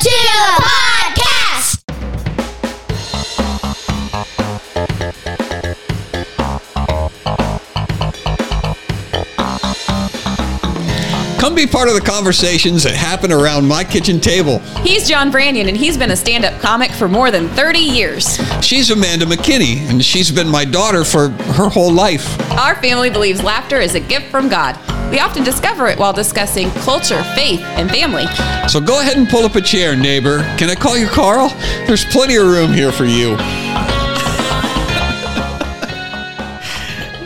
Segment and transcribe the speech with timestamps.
[0.00, 1.82] to the podcast.
[11.38, 14.60] Come be part of the conversations that happen around my kitchen table.
[14.82, 18.38] He's John Branyan, and he's been a stand up comic for more than 30 years.
[18.64, 22.40] She's Amanda McKinney, and she's been my daughter for her whole life.
[22.52, 24.78] Our family believes laughter is a gift from God.
[25.12, 28.24] We often discover it while discussing culture, faith, and family.
[28.66, 30.38] So go ahead and pull up a chair, neighbor.
[30.56, 31.50] Can I call you Carl?
[31.86, 33.36] There's plenty of room here for you.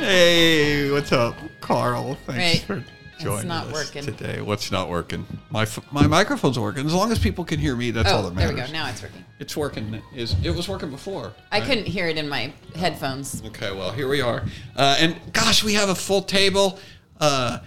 [0.01, 2.17] hey, what's up, Carl?
[2.27, 2.83] Thanks Right.
[2.83, 2.85] for
[3.23, 4.05] joining not us working.
[4.05, 4.41] today.
[4.41, 5.25] What's not working?
[5.51, 6.87] My f- my microphone's working.
[6.87, 8.67] As long as people can hear me, that's all Oh, that there we go.
[8.73, 9.25] Now it's working.
[9.39, 10.03] It's working.
[10.15, 11.33] Is it was working before?
[11.53, 11.69] I right?
[11.69, 13.43] couldn't hear it in my headphones.
[13.47, 14.43] Okay, well, here we are.
[14.75, 16.79] Uh, and gosh, we have a full table.
[17.21, 17.59] Uh,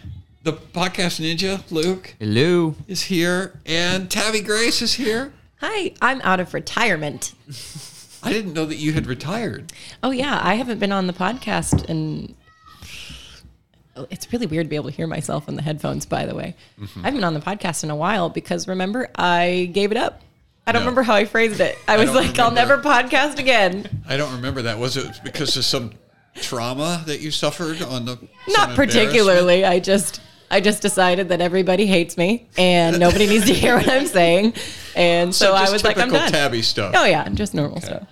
[0.44, 2.76] the podcast ninja, Luke, Hello.
[2.88, 5.34] is here, and Tabby Grace is here.
[5.62, 7.34] Hi, I'm out of retirement.
[8.24, 9.74] I didn't know that you had retired.
[10.04, 12.35] Oh yeah, I haven't been on the podcast and
[13.96, 16.35] oh, it's really weird to be able to hear myself in the headphones by the
[16.35, 16.55] way.
[16.79, 16.99] Mm-hmm.
[16.99, 20.21] I haven't been on the podcast in a while because remember I gave it up.
[20.68, 20.87] I don't No.
[20.87, 21.77] remember how I phrased it.
[21.87, 22.90] I was don't like I'll never remember.
[23.04, 24.04] podcast again.
[24.07, 24.77] I don't remember that.
[24.79, 25.91] Was it because of some
[26.35, 28.18] trauma that you suffered on the?
[28.48, 29.66] Not particularly.
[29.66, 33.88] I just I just decided that everybody hates me and nobody needs to hear what
[33.88, 34.54] I'm saying.
[34.96, 36.32] And so, So, I was like I'm done.
[36.32, 36.94] Tabby stuff.
[36.98, 38.08] Oh yeah, just normal stuff.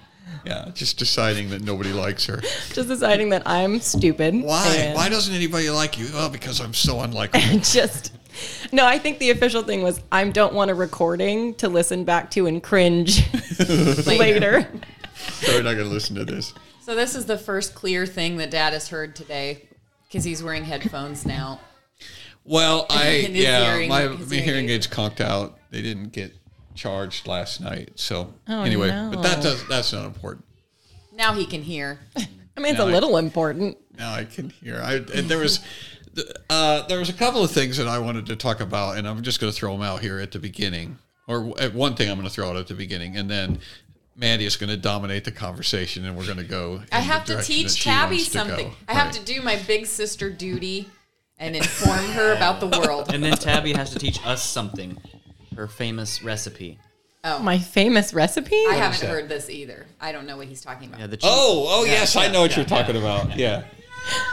[0.45, 2.37] Yeah, just deciding that nobody likes her.
[2.73, 4.33] Just deciding that I'm stupid.
[4.35, 4.91] Why?
[4.95, 6.07] Why doesn't anybody like you?
[6.13, 7.73] Well, because I'm so unlikable.
[7.73, 8.13] just
[8.71, 12.29] no i think the official thing was i don't want a recording to listen back
[12.29, 13.23] to and cringe
[14.05, 14.67] later
[15.41, 16.53] so we're not going to listen to this.
[16.87, 19.67] So, this is the first clear thing that Dad has heard today
[20.07, 21.59] because he's wearing headphones now.
[22.45, 24.71] Well, I yeah, hearing- my, my hearing hearing aid.
[24.71, 25.57] aids conked out.
[25.69, 26.33] They didn't get
[26.75, 27.91] charged last night.
[27.95, 29.11] So Oh, anyway, no.
[29.13, 30.45] but that does that's not important.
[31.11, 31.99] Now he can hear.
[32.15, 32.21] i
[32.61, 34.79] mean it's No, a I- little important Now I can hear.
[34.81, 35.59] I and there was
[36.49, 39.23] uh, there was a couple of things that I wanted to talk about, and I'm
[39.23, 40.99] just going to throw them out here at the beginning.
[41.27, 43.59] Or uh, one thing I'm going to throw out at the beginning, and then
[44.17, 46.81] Mandy is going to dominate the conversation, and we're going to go.
[46.91, 48.73] I have to teach Tabby something.
[48.87, 49.15] I have Right.
[49.15, 50.89] to do my big sister duty
[51.37, 53.13] and inform her about the world.
[53.13, 54.97] And then Tabby has to teach us something.
[55.55, 56.79] Her famous recipe.
[57.23, 57.39] Oh.
[57.39, 59.85] My famous recipe I is haven't heard this either.
[59.99, 60.99] I don't know what he's talking about.
[60.99, 61.31] Yeah, the oh, cheese.
[61.31, 63.35] Oh, oh yes, I know what yeah, you're talking about.
[63.35, 63.63] Yeah,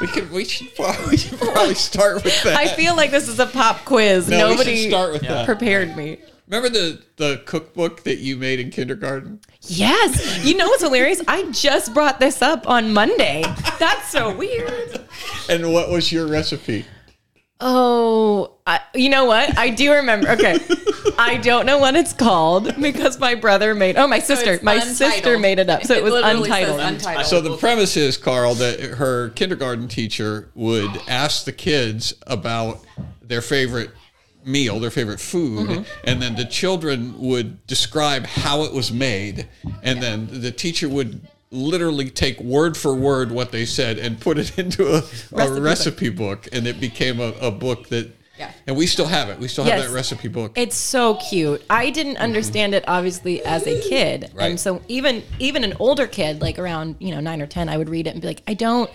[0.00, 2.56] we could we should probably, we should probably start with that.
[2.56, 5.46] i feel like this is a pop quiz no, nobody should start with that.
[5.46, 9.40] prepared me Remember the the cookbook that you made in kindergarten?
[9.62, 13.42] yes you know what's hilarious i just brought this up on monday
[13.78, 15.00] that's so weird
[15.48, 16.84] And what was your recipe?
[17.60, 19.56] Oh, I, you know what?
[19.56, 20.28] I do remember.
[20.30, 20.58] Okay,
[21.18, 23.96] I don't know what it's called because my brother made.
[23.96, 24.54] Oh, my sister.
[24.54, 26.80] it's my sister made it up, so it, was literally says untitled.
[26.80, 27.26] untitled.
[27.26, 32.80] So the premise is, Carl, that her kindergarten teacher would ask the kids about
[33.22, 33.90] their favorite
[34.46, 35.82] meal, their favorite food, Mm-hmm.
[36.04, 39.48] and then the children would describe how it was made,
[39.82, 44.38] and then the teacher would literally take word for word what they said and put
[44.38, 48.10] it into a recipe, a Recipe recipe book, and it became a, a book that.
[48.36, 48.50] Yeah.
[48.66, 49.38] And we still have it.
[49.38, 49.86] We still have Yes.
[49.86, 50.58] that recipe book.
[50.58, 51.62] It's so cute.
[51.70, 54.36] I didn't understand it obviously as a kid, Mm-hmm.
[54.38, 54.50] Right.
[54.50, 57.76] and so even even an older kid, like around you know nine or ten, I
[57.78, 58.90] would read it and be like, I don't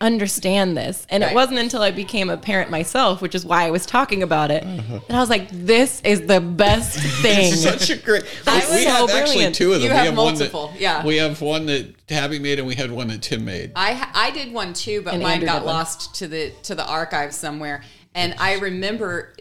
[0.00, 1.06] understand this.
[1.10, 1.32] And Right.
[1.32, 4.50] it wasn't until I became a parent myself, which is why I was talking about
[4.50, 5.00] it, Uh-huh.
[5.08, 7.52] that I was like, this is the best thing.
[7.52, 8.24] Such a great.
[8.46, 9.82] I we so have actually two of them.
[9.84, 11.04] You we have have multiple, one that, yeah.
[11.04, 13.72] We have one that Tabby made, and we had one that Tim made.
[13.76, 15.74] I I did one too, but And mine Andrew got did one.
[15.74, 17.82] lost to the to the archive somewhere.
[18.14, 19.34] And I remember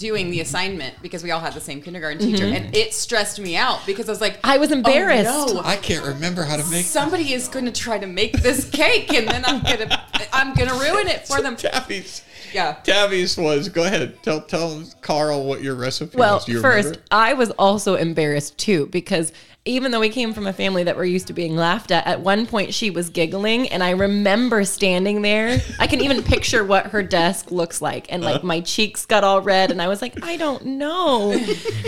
[0.00, 3.54] doing the assignment because we all had the same kindergarten teacher, and it stressed me
[3.56, 4.50] out because I was like, Mm-hmm.
[4.50, 5.30] I was embarrassed.
[5.30, 5.60] Oh, no.
[5.62, 6.84] I can't remember how to make.
[6.86, 10.74] Somebody is going to try to make this cake, and then I'm gonna I'm gonna
[10.74, 11.56] ruin it for them.
[11.56, 12.22] Tabby's.
[12.54, 12.72] Yeah.
[12.82, 13.68] Tabby's was.
[13.68, 14.22] Go ahead.
[14.22, 16.46] Tell tell Carl what your recipe Well, was.
[16.46, 17.02] Do you first, remember?
[17.10, 19.32] I was also embarrassed too because
[19.70, 22.20] even though we came from a family that were used to being laughed at, at
[22.20, 25.60] one point she was giggling, and I remember standing there.
[25.78, 29.40] I can even picture what her desk looks like, and like my cheeks got all
[29.40, 31.32] red, and I was like, I don't know.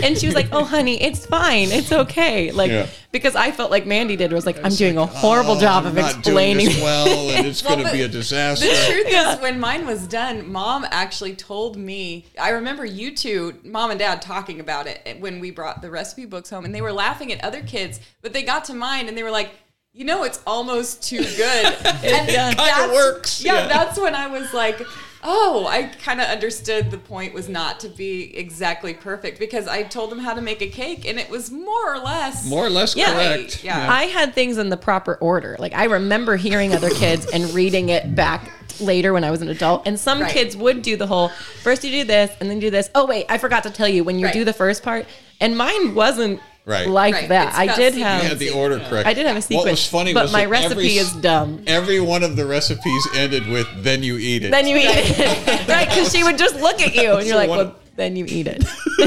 [0.01, 2.51] And she was like, Oh, honey, it's fine, it's okay.
[2.51, 2.87] Like Yeah.
[3.11, 5.89] because I felt like Mandy did, was like, I'm doing a horrible Oh, job I'm
[5.89, 6.67] of not explaining.
[6.69, 8.65] doing well, and it's Well, going to be a disaster.
[8.65, 9.35] The truth Yeah.
[9.35, 12.25] is, when mine was done, mom actually told me.
[12.39, 16.25] I remember you two, mom and dad, talking about it when we brought the recipe
[16.25, 17.72] books home, and they were laughing at other kids,
[18.21, 19.51] but they got to mine and they were like,
[19.93, 21.65] you know, it's almost too good.
[21.85, 22.53] and Yeah.
[22.53, 23.67] Kinda works, Yeah, yeah.
[23.67, 24.81] that's when I was like,
[25.25, 29.83] Oh, I kind of understood the point was not to be exactly perfect because I
[29.83, 32.69] told them how to make a cake and it was more or less More or
[32.69, 33.13] less Yeah.
[33.13, 33.63] correct.
[33.63, 33.87] Yeah.
[33.89, 35.55] I had things in the proper order.
[35.59, 39.47] Like I remember hearing other kids and reading it back later when I was an
[39.47, 39.83] adult.
[39.87, 40.31] And some Right.
[40.33, 41.29] kids would do the whole
[41.61, 42.89] first you do this and then do this.
[42.93, 44.33] Oh wait, I forgot to tell you when you Right.
[44.33, 45.05] do the first part.
[45.39, 46.87] And mine wasn't Right.
[46.87, 47.29] like Right.
[47.29, 47.47] that.
[47.49, 47.97] It's I did sequence.
[47.97, 49.05] You have had the order correct.
[49.07, 49.65] I did have a sequence.
[49.65, 51.61] What was funny but was my recipe every, is dumb.
[51.67, 55.67] Every one of the recipes ended with "then you eat it." Then you eat it.
[55.67, 58.25] right, because she would just look at you and you're like, well, what- then you
[58.27, 58.59] eat it.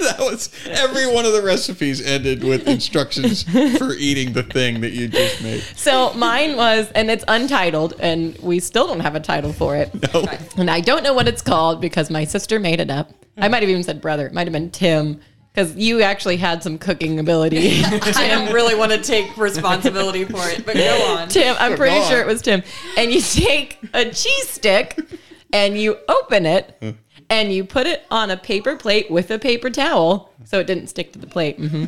[0.00, 3.42] that was every one of the recipes ended with instructions
[3.78, 5.60] for eating the thing that you just made.
[5.76, 9.92] So mine was, and it's untitled, and we still don't have a title for it.
[10.14, 10.26] No.
[10.56, 13.12] And I don't know what it's called because my sister made it up.
[13.36, 14.26] I might have even said brother.
[14.26, 15.20] It might have been Tim
[15.52, 17.82] because you actually had some cooking ability.
[17.84, 21.28] I don't really want to take responsibility for it, but go on.
[21.28, 22.62] Tim, I'm Sure, pretty sure it was Tim.
[22.96, 24.98] And you take a cheese stick
[25.52, 26.80] and you open it
[27.28, 30.86] and you put it on a paper plate with a paper towel so it didn't
[30.88, 31.56] stick to the plate.
[31.58, 31.86] hmm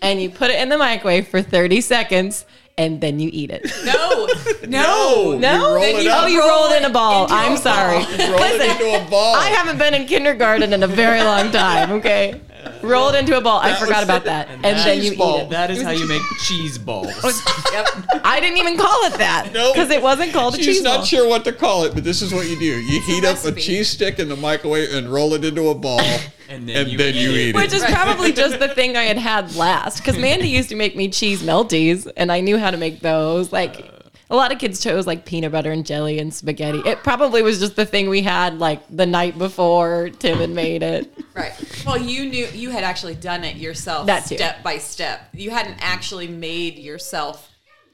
[0.00, 2.44] And you put it in the microwave for 30 seconds
[2.78, 3.70] and then you eat it.
[3.84, 4.26] No,
[4.66, 5.38] No, no.
[5.38, 5.52] No?
[5.52, 6.24] You roll Then it you up.
[6.24, 7.26] Oh, you roll it in a ball.
[7.28, 7.96] I'm a sorry.
[7.96, 8.06] roll
[8.42, 9.34] it into a ball.
[9.36, 11.92] I haven't been in kindergarten in a very long time.
[11.92, 12.40] Okay,
[12.82, 13.58] roll it into a ball.
[13.60, 15.38] I forgot was about that, and then you ball.
[15.38, 15.50] eat it.
[15.50, 17.12] That is how you make cheese balls.
[17.72, 17.86] Yep.
[18.22, 19.72] I didn't even call it that Nope.
[19.74, 21.04] because it wasn't called a She's cheese not ball.
[21.06, 23.34] sure what to call it, but this is what you do: you heat up a
[23.48, 23.60] recipe.
[23.62, 26.02] cheese stick in the microwave and roll it into a ball,
[26.50, 27.36] And then you then eat you it.
[27.36, 27.54] eat it.
[27.56, 29.98] Which is probably just the thing I had had last.
[29.98, 33.52] Because Mandy used to make me cheese melties, and I knew how to make those.
[33.52, 33.90] Like
[34.32, 36.80] a lot of kids chose like peanut butter and jelly and spaghetti.
[36.86, 40.82] It probably was just the thing we had like the night before Tim had made
[40.82, 41.12] it.
[41.34, 41.54] Right.
[41.86, 45.30] Well, you knew you had actually done it yourself, step by step.
[45.32, 47.50] You hadn't actually made yourself,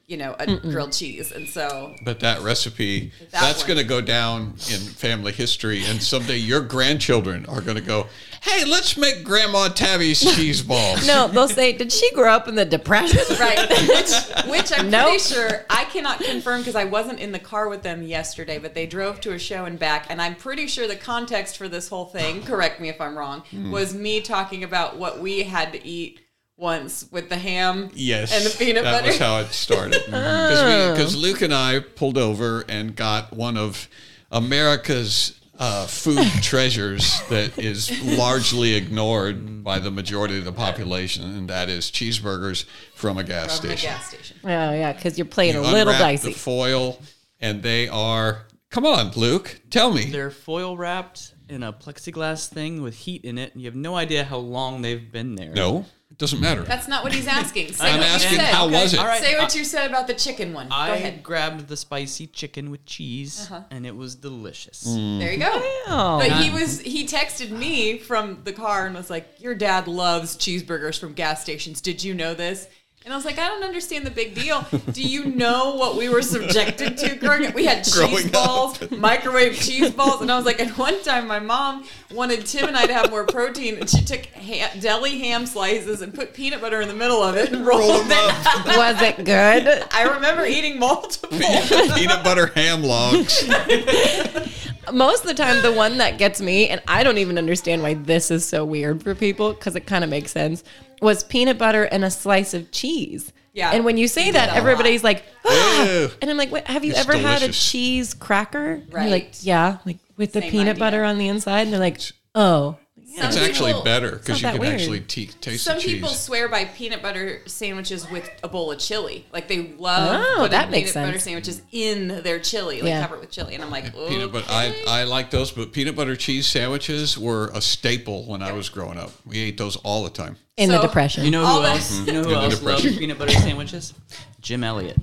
[0.08, 4.00] you know, a grilled cheese, and so But that recipe, That that's going to go
[4.00, 8.06] down in family history, and someday your grandchildren are going to go,
[8.40, 12.54] "Hey, let's make Grandma Tabby's cheese balls." No, they'll say, "Did she grow up in
[12.54, 13.68] the Depression?" right.
[13.68, 14.10] Which,
[14.50, 15.08] which I'm Nope.
[15.10, 18.72] pretty sure I cannot confirm because I wasn't in the car with them yesterday, but
[18.72, 21.86] they drove to a show and back, and I'm pretty sure the context for this
[21.90, 23.70] whole thing, correct me if I'm wrong, Hmm.
[23.70, 26.20] was me talking about what we had to eat
[26.58, 29.06] once with the ham Yes, and the peanut that butter.
[29.06, 30.02] was how it started.
[30.06, 33.88] Because Luke and I pulled over and got one of
[34.30, 41.48] America's uh, food treasures that is largely ignored by the majority of the population, and
[41.50, 42.64] that is cheeseburgers
[42.94, 43.96] from a gas from the station.
[43.96, 44.36] gas station.
[44.44, 46.32] Oh yeah, because you're playing You a little unwrap dicey.
[46.32, 47.00] The foil,
[47.40, 48.46] and they are.
[48.70, 50.04] Come on, Luke, tell me.
[50.10, 53.96] They're foil wrapped in a plexiglass thing with heat in it, and you have no
[53.96, 55.50] idea how long they've been there.
[55.52, 55.84] No, it
[56.18, 56.62] doesn't matter.
[56.62, 57.72] That's not what he's asking.
[57.72, 58.54] Say I'm what you asking said.
[58.54, 58.98] how was it?
[59.00, 59.22] All right.
[59.22, 60.68] Say what you said about the chicken one.
[60.68, 61.22] Go I ahead.
[61.22, 63.62] grabbed the spicy chicken with cheese, Uh-huh.
[63.70, 64.82] and it was delicious.
[64.82, 65.62] There you go.
[65.86, 70.36] But he was he texted me from the car and was like, "Your dad loves
[70.36, 71.80] cheeseburgers from gas stations.
[71.80, 72.66] Did you know this?"
[73.08, 74.66] And I was like, "I don't understand the big deal.
[74.92, 77.54] Do you know what we were subjected to growing up?
[77.54, 78.32] We had cheese Growing up.
[78.32, 82.68] balls, microwave cheese balls, and I was like, at one time my mom wanted Tim
[82.68, 86.34] and I to have more protein, and she took ha- deli ham slices and put
[86.34, 88.46] peanut butter in the middle of it and rolled, Roll them it.
[88.46, 88.66] up.
[88.76, 89.84] Was it good?
[89.90, 91.38] I remember eating multiple.
[91.38, 93.42] Peanut butter ham logs.
[94.92, 97.94] Most of the time, the one that gets me, and I don't even understand why
[97.94, 100.64] this is so weird for people because it kind of makes sense,
[101.00, 103.32] was peanut butter and a slice of cheese.
[103.54, 106.08] Yeah, And when you say that, that a everybody's like, ah!
[106.22, 108.74] And I'm like, Wait, have you It's ever had a cheese cracker?
[108.74, 109.10] And you're Right.
[109.10, 110.80] like, yeah, like with the Same peanut idea.
[110.80, 111.62] butter on the inside.
[111.62, 112.00] And they're like,
[112.36, 112.76] oh,
[113.10, 114.74] It's Some actually people- better because you can weird.
[114.74, 115.90] actually te- taste Some the cheese.
[115.92, 119.26] Some people swear by peanut butter sandwiches with a bowl of chili.
[119.32, 123.00] Like they love Oh, putting that makes peanut butter sandwiches in their chili, like Yeah.
[123.02, 123.54] cover it with chili.
[123.54, 124.46] And I'm like, Peanut butter.
[124.50, 128.68] I, I like those, but peanut butter cheese sandwiches were a staple when I was
[128.68, 129.10] growing up.
[129.26, 130.36] We ate those all the time.
[130.58, 131.24] in the depression.
[131.24, 131.98] You know All who the- else?
[132.06, 132.98] You know who else loves depression.
[132.98, 133.94] peanut butter sandwiches?
[134.42, 134.98] Jim Elliot.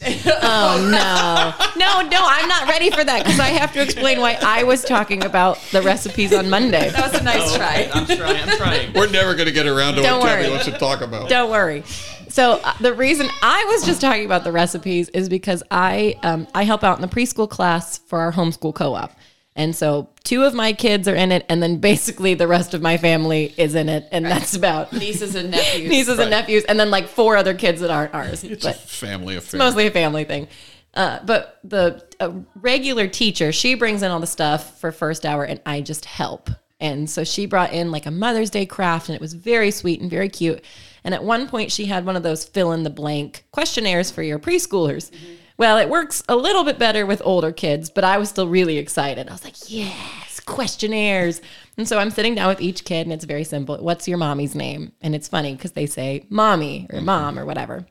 [0.00, 2.24] Oh no, no, no!
[2.24, 5.58] I'm not ready for that because I have to explain why I was talking about
[5.72, 6.90] the recipes on Monday.
[6.90, 7.90] that was a nice try.
[7.92, 8.48] I'm trying.
[8.48, 8.92] I'm trying.
[8.92, 11.28] We're never going to get around to Don't what Tabby wants to talk about.
[11.28, 11.82] Don't worry.
[12.28, 16.46] So uh, the reason I was just talking about the recipes is because I um,
[16.54, 19.17] I help out in the preschool class for our homeschool co-op,
[19.58, 22.80] and so two of my kids are in it, and then basically the rest of
[22.80, 25.90] my family is in it, and that's about Nieces and nephews.
[25.90, 28.44] nieces and nephews, and then like four other kids that aren't ours.
[28.44, 29.58] It's a family affair.
[29.58, 30.46] mostly a family thing.
[30.94, 35.44] Uh, but the a regular teacher, she brings in all the stuff for first hour,
[35.44, 36.50] and I just help.
[36.80, 40.00] And so she brought in like a Mother's Day craft, and it was very sweet
[40.00, 40.64] and very cute.
[41.02, 44.22] And at one point, she had one of those fill in the blank questionnaires for
[44.22, 45.10] your preschoolers.
[45.58, 48.78] Well, it works a little bit better with older kids, but I was still really
[48.78, 49.28] excited.
[49.28, 51.42] I was like, yes, questionnaires.
[51.76, 53.76] And so I'm sitting down with each kid, and it's very simple.
[53.78, 54.92] What's your mommy's name?
[55.00, 57.86] And it's funny because they say mommy or mom or whatever.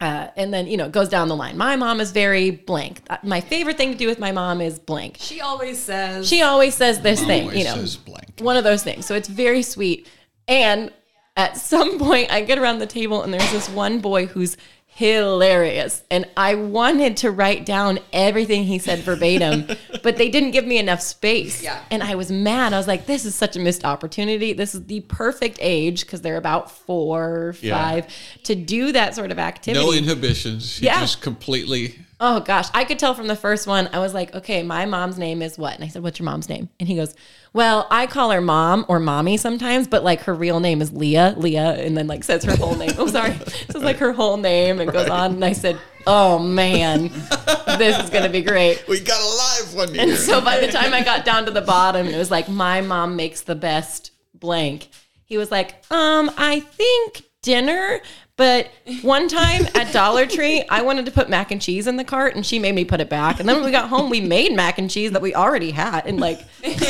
[0.00, 1.56] Uh, and then, you know, it goes down the line.
[1.56, 3.02] My mom is very blank.
[3.10, 5.16] Uh, My favorite thing to do with my mom is blank.
[5.18, 8.38] She always says She always says this thing, you know, says blank.
[8.40, 9.06] one of those things.
[9.06, 10.08] So it's very sweet.
[10.46, 10.92] And
[11.36, 14.56] at some point, I get around the table and there's this one boy who's
[14.98, 16.02] hilarious.
[16.10, 19.66] And I wanted to write down everything he said verbatim,
[20.02, 21.62] but they didn't give me enough space.
[21.62, 21.80] Yeah.
[21.90, 22.72] And I was mad.
[22.72, 24.52] I was like, this is such a missed opportunity.
[24.52, 27.78] This is the perfect age because they're about four, Yeah.
[27.80, 28.06] five
[28.44, 29.84] to do that sort of activity.
[29.84, 30.80] No inhibitions.
[30.80, 31.00] You Yeah.
[31.00, 31.98] just completely.
[32.20, 33.88] Oh gosh, I could tell from the first one.
[33.92, 35.74] I was like, okay, my mom's name is what?
[35.76, 36.68] And I said, what's your mom's name?
[36.80, 37.14] And he goes,
[37.52, 41.34] well, I call her mom or mommy sometimes, but like her real name is Leah,
[41.36, 42.90] Leah, and then like says her whole name.
[42.98, 43.34] Oh, sorry,
[43.70, 45.34] says like her whole name and goes on.
[45.34, 47.08] And I said, oh man,
[47.78, 48.82] this is gonna be great.
[48.88, 50.02] We got a live one here.
[50.02, 52.80] And so by the time I got down to the bottom, it was like, my
[52.80, 54.88] mom makes the best blank.
[55.24, 58.00] He was like, um, I think dinner.
[58.38, 58.70] But
[59.02, 62.36] one time at Dollar Tree, I wanted to put mac and cheese in the cart
[62.36, 63.40] and she made me put it back.
[63.40, 66.06] And then when we got home, we made mac and cheese that we already had
[66.06, 66.38] and like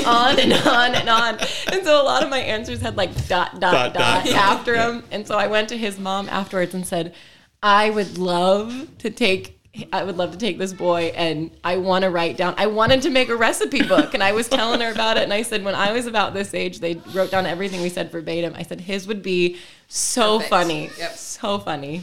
[0.07, 1.39] on and on and on.
[1.73, 4.35] And so a lot of my answers had like dot, dot, Dot, dot, dot.
[4.35, 5.05] after them.
[5.11, 7.15] And so I went to his mom afterwards and said,
[7.63, 9.58] I would love to take
[9.93, 12.55] I would love to take this boy and I want to write down.
[12.57, 15.33] I wanted to make a recipe book and I was telling her about it and
[15.33, 18.55] I said when I was about this age they wrote down everything we said verbatim.
[18.57, 20.51] I said his would be so Perfect.
[20.51, 20.91] funny.
[20.99, 21.13] Yep.
[21.13, 22.03] So funny.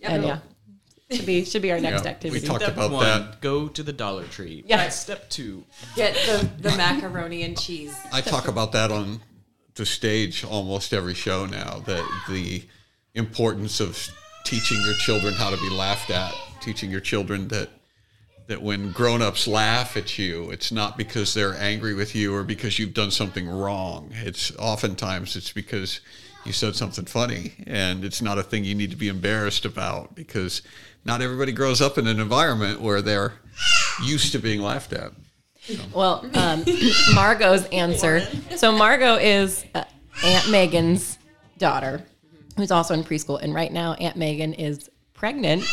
[0.00, 0.10] Yep.
[0.10, 0.38] And yeah.
[1.10, 2.40] Should be should be our next Yeah, activity.
[2.42, 3.40] we talked Step about one, that.
[3.40, 4.64] go to the Dollar Tree.
[4.66, 4.88] Yeah.
[4.88, 7.94] Step two, get the, the macaroni and cheese.
[8.12, 9.20] I talk about that on
[9.76, 11.80] the stage almost every show now.
[11.86, 12.64] That the
[13.14, 13.96] importance of
[14.44, 16.34] teaching your children how to be laughed at,
[16.66, 17.70] teaching your children that
[18.48, 22.78] that when grown-ups laugh at you, it's not because they're angry with you or because
[22.78, 24.10] you've done something wrong.
[24.24, 26.00] It's oftentimes it's because
[26.44, 30.14] you said something funny, and it's not a thing you need to be embarrassed about
[30.14, 30.62] because
[31.04, 33.32] not everybody grows up in an environment where they're
[34.04, 35.12] used to being laughed at.
[35.92, 36.64] Well, um,
[37.14, 38.20] Margot's answer.
[38.56, 39.84] So Margot is uh,
[40.24, 41.18] Aunt Megan's
[41.58, 42.04] daughter,
[42.56, 45.64] who's also in preschool, and right now Aunt Megan is pregnant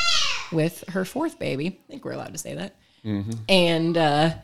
[0.54, 1.68] with her fourth baby.
[1.68, 2.76] I think we're allowed to say that.
[3.50, 4.36] And uh,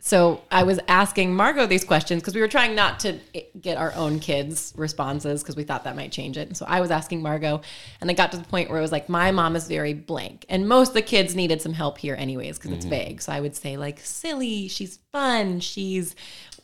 [0.00, 3.18] so I was asking Margot these questions because we were trying not to
[3.60, 6.46] get our own kids' responses because we thought that might change it.
[6.46, 7.62] And so I was asking Margot,
[8.00, 10.46] and I got to the point where it was like, my mom is very blank.
[10.48, 13.20] And most of the kids needed some help here, anyways, because it's vague.
[13.20, 16.14] So I would say, like, silly, she's fun, she's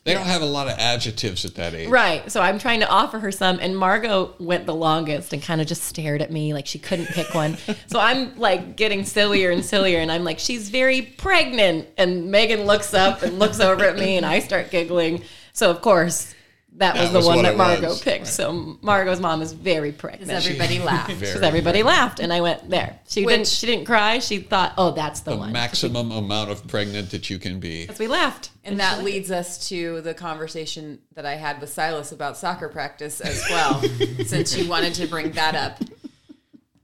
[0.05, 1.89] They don't have a lot of adjectives at that age.
[1.89, 2.31] Right.
[2.31, 5.65] So I'm trying to offer her some, and Margot went the longest and kind of
[5.65, 7.57] just stared at me like she couldn't pick one.
[7.87, 11.87] so I'm like getting sillier and sillier, and I'm like, she's very pregnant.
[11.97, 15.23] And Megan looks up and looks over at me, and I start giggling.
[15.53, 16.35] So, of course,
[16.77, 18.01] that, was the was one that Margot was.
[18.01, 18.27] picked.
[18.27, 20.27] So Margot's mom is very pregnant.
[20.27, 21.19] Because everybody laughed.
[21.19, 22.99] Because everybody laughed, and I went there.
[23.07, 23.47] She didn't.
[23.47, 24.19] She didn't cry.
[24.19, 27.87] She thought, "Oh, that's the, the one." maximum amount of pregnant that you can be.
[27.87, 32.11] So we laughed, And that leads us to the conversation that I had with Silas
[32.11, 33.81] about soccer practice as well,
[34.25, 35.81] since you wanted to bring that up.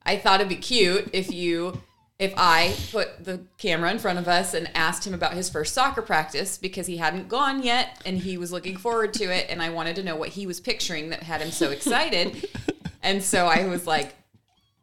[0.04, 1.80] I thought it'd be cute if you,
[2.22, 5.74] if I put the camera in front of us and asked him about his first
[5.74, 9.48] soccer practice because he hadn't gone yet and he was looking forward to it.
[9.50, 12.48] And I wanted to know what he was picturing that had him so excited.
[13.02, 14.14] and so I was like,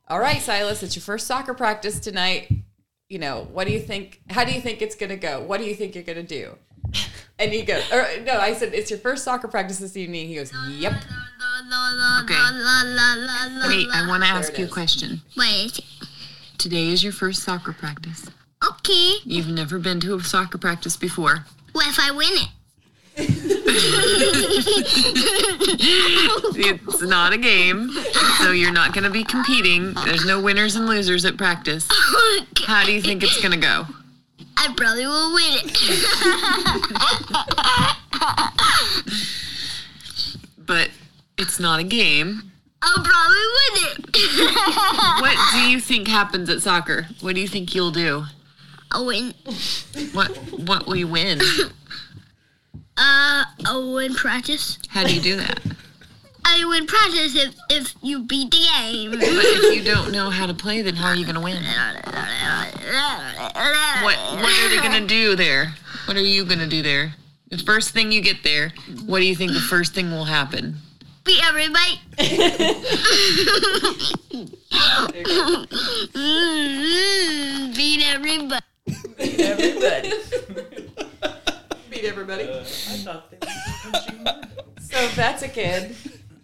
[0.08, 2.50] all right, Silas, it's your first soccer practice tonight.
[3.08, 4.20] You know, what do you think?
[4.30, 5.40] How do you think it's going to go?
[5.40, 6.56] What do you think you're going to do?
[7.38, 10.26] And he goes, or no, I said, it's your first soccer practice this evening.
[10.26, 10.92] He goes, yep.
[12.24, 12.34] Okay.
[13.68, 15.22] Wait, I want to ask you a question.
[15.36, 15.78] Wait.
[16.58, 18.28] Today is your first soccer practice.
[18.68, 19.14] Okay.
[19.24, 21.44] You've never been to a soccer practice before.
[21.70, 22.48] What if I win it?
[26.60, 27.90] It's not a game,
[28.42, 29.94] so you're not going to be competing.
[30.04, 31.86] There's no winners and losers at practice.
[32.66, 33.86] How do you think it's going to go?
[34.56, 35.78] I probably will win it.
[40.58, 40.90] But
[41.38, 42.50] it's not a game.
[42.82, 44.04] I'll probably win it.
[45.20, 47.06] What do you think happens at soccer?
[47.20, 48.24] What do you think you'll do?
[48.92, 49.34] I'll win.
[50.12, 51.40] What what will you win?
[52.96, 54.78] Uh, I'll win practice.
[54.88, 55.60] How do you do that?
[56.44, 59.10] I win practice if, if you beat the game.
[59.10, 61.62] But if you don't know how to play, then how are you going to win?
[64.02, 65.74] What what are they going to do there?
[66.06, 67.14] What are you going to do there?
[67.50, 68.72] The first thing you get there,
[69.06, 70.76] what do you think the first thing will happen?
[71.28, 72.00] Beat everybody.
[76.14, 78.64] Mm, Beat everybody.
[79.18, 80.10] Everybody.
[81.90, 82.44] Beat everybody.
[82.50, 84.34] I thought they were.
[84.80, 85.94] So that's a kid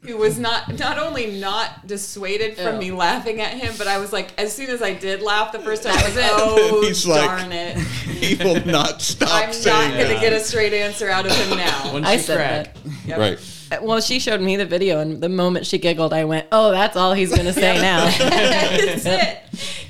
[0.03, 2.81] who was not not only not dissuaded from Ew.
[2.81, 5.61] me laughing at him, but I was like, as soon as I did laugh the
[5.61, 7.79] first time, I was like, oh He's like- darn it.
[7.79, 11.93] He will not stop I'm not gonna get a straight answer out of him now.
[11.93, 12.37] Once I you said
[12.75, 12.77] crack.
[13.07, 13.19] Yep.
[13.19, 13.39] Right.
[13.85, 16.97] Well, she showed me the video, and the moment she giggled, I went, "Oh, that's
[16.97, 19.39] all he's gonna say now." That's it.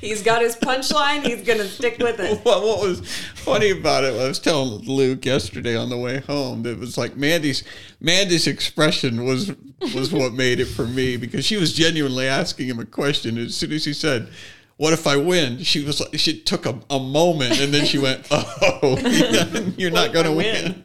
[0.01, 1.25] He's got his punchline.
[1.25, 2.45] He's gonna stick with it.
[2.45, 3.01] Well, what was
[3.35, 4.15] funny about it?
[4.21, 6.67] I was telling Luke yesterday on the way home.
[6.67, 7.65] It was like Mandy's
[8.01, 9.53] Mandy's expression was
[9.95, 13.39] was what made it for me because she was genuinely asking him a question.
[13.39, 14.29] As soon as he said,
[14.77, 17.99] "What if I win?" She was like, she took a, a moment and then she
[17.99, 18.99] went, "Oh,
[19.79, 20.85] you're not going to win."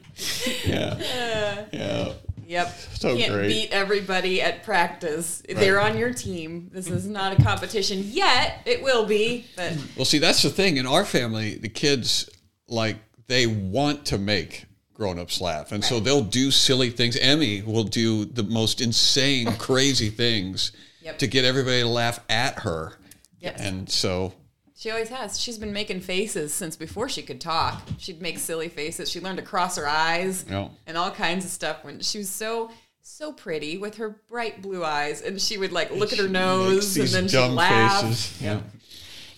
[0.66, 2.12] Yeah, uh, yeah.
[2.50, 2.68] Yep.
[2.94, 3.46] So Can't great.
[3.48, 5.40] beat everybody at practice.
[5.48, 6.68] They're on your team.
[6.72, 8.62] This is not a competition yet.
[8.66, 11.54] It will be, but Well, see, that's the thing in our family.
[11.54, 12.28] The kids
[12.66, 12.96] like
[13.28, 14.64] they want to make
[14.94, 17.16] grown-ups laugh, and so they'll do silly things.
[17.18, 21.18] Emmy will do the most insane, crazy things Yep.
[21.20, 22.94] to get everybody to laugh at her.
[23.38, 23.60] Yes.
[23.60, 24.34] And so,
[24.80, 25.38] she always has.
[25.38, 27.82] She's been making faces since before she could talk.
[27.98, 29.10] She'd make silly faces.
[29.10, 30.68] She learned to cross her eyes Yeah.
[30.86, 32.70] and all kinds of stuff when she was so
[33.02, 36.32] so pretty with her bright blue eyes and she would like look at her makes
[36.32, 38.02] nose and then she'd dumb laugh.
[38.02, 38.40] faces.
[38.42, 38.60] Yeah.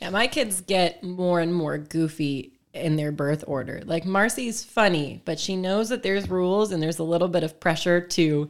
[0.01, 3.83] Yeah, my kids get more and more goofy in their birth order.
[3.85, 7.59] Like Marcy's funny, but she knows that there's rules and there's a little bit of
[7.59, 8.49] pressure to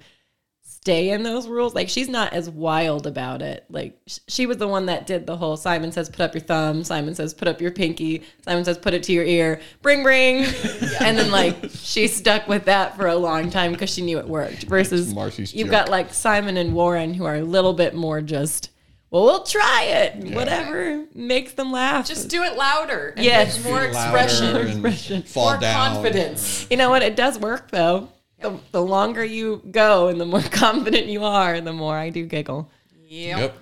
[0.83, 1.75] stay in those rules.
[1.77, 3.65] Like she's not as wild about it.
[3.71, 6.41] Like sh- she was the one that did the whole Simon says put up your
[6.43, 10.03] thumb, Simon says put up your pinky, Simon says put it to your ear, bring
[10.03, 10.45] bring.
[11.01, 14.27] And then like she stuck with that for a long time because she knew it
[14.29, 14.65] worked.
[14.65, 15.73] Versus Marcy's you've joke.
[15.73, 18.71] got like Simon and Warren who are a little bit more just
[19.11, 20.35] well, we'll try it.
[20.35, 22.09] Whatever makes them laugh.
[22.09, 23.13] Just do it louder.
[23.17, 23.63] And Yes.
[23.63, 24.57] more expression.
[24.57, 25.23] and Expression.
[25.23, 25.95] fall More down.
[25.95, 26.67] confidence.
[26.71, 27.03] You know what?
[27.03, 28.09] It does work though.
[28.43, 32.27] The, the longer you go and the more confident you are, the more I do
[32.27, 32.71] giggle.
[33.07, 33.39] Yep.
[33.39, 33.57] Yep,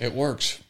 [0.00, 0.60] it works.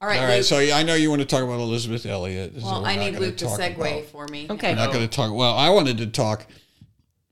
[0.00, 0.44] All right, All right, Luke.
[0.44, 2.52] so I know you want to talk about Elisabeth Elliot.
[2.56, 4.04] Well, what I we're not need gonna Luke to talk segue about.
[4.06, 4.46] for me.
[4.48, 4.70] Okay.
[4.70, 5.32] We're not going to talk.
[5.34, 6.46] Well, I wanted to talk.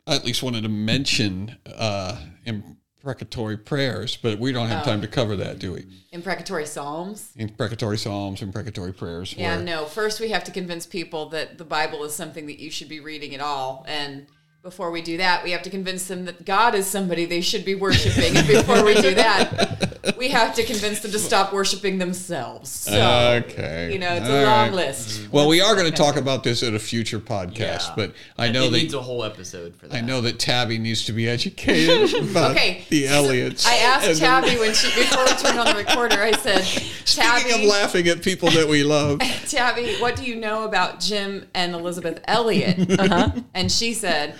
[0.06, 4.90] I at least wanted to mention uh, imprecatory prayers, but we don't have Oh.
[4.90, 5.86] time to cover that, do we?
[6.12, 7.30] Imprecatory Psalms.
[7.36, 9.32] Imprecatory psalms, imprecatory prayers.
[9.36, 9.84] Yeah, where- no.
[9.84, 12.98] First, we have to convince people that the Bible is something that you should be
[13.00, 13.84] reading at all.
[13.86, 14.26] And
[14.66, 17.64] before we do that, we have to convince them that God is somebody they should
[17.64, 18.36] be worshiping.
[18.36, 22.68] and before we do that, we have to convince them to stop worshiping themselves.
[22.68, 23.92] So, Okay.
[23.92, 24.72] you know, it's All a long right.
[24.72, 25.30] list.
[25.30, 27.56] Well, we are going to talk about this at a future podcast,
[27.90, 27.92] Yeah.
[27.94, 29.96] but I know it that needs a whole episode for that.
[29.96, 33.64] I know that Tabby needs to be educated about Okay, the Elliots.
[33.68, 36.16] I asked Tabby when she before we turned on the recorder.
[36.20, 36.62] I said,
[37.04, 40.98] Speaking of Tabby, laughing at people that we love, Tabby, what do you know about
[40.98, 42.98] Jim and Elisabeth Elliot?
[42.98, 43.30] Uh-huh.
[43.54, 44.34] And she said,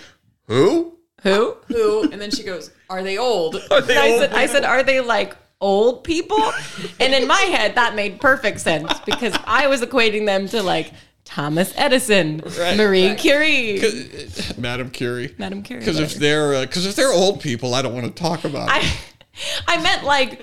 [0.47, 0.97] who?
[1.23, 1.57] Who?
[1.67, 4.63] "Who?" And then she goes, "Are they old?" Are they I old said, I said,
[4.63, 6.53] are they like old people?
[6.99, 10.91] And in my head, that made perfect sense because I was equating them to like
[11.25, 12.77] Thomas Edison, Right.
[12.77, 15.33] Marie Curie, uh, Madam Curie.
[15.37, 15.79] Madame Curie.
[15.81, 16.19] Because if whatever.
[16.19, 18.69] they're uh, because if they're old people, I don't want to talk about.
[18.69, 18.97] I, it.
[19.67, 20.41] I meant like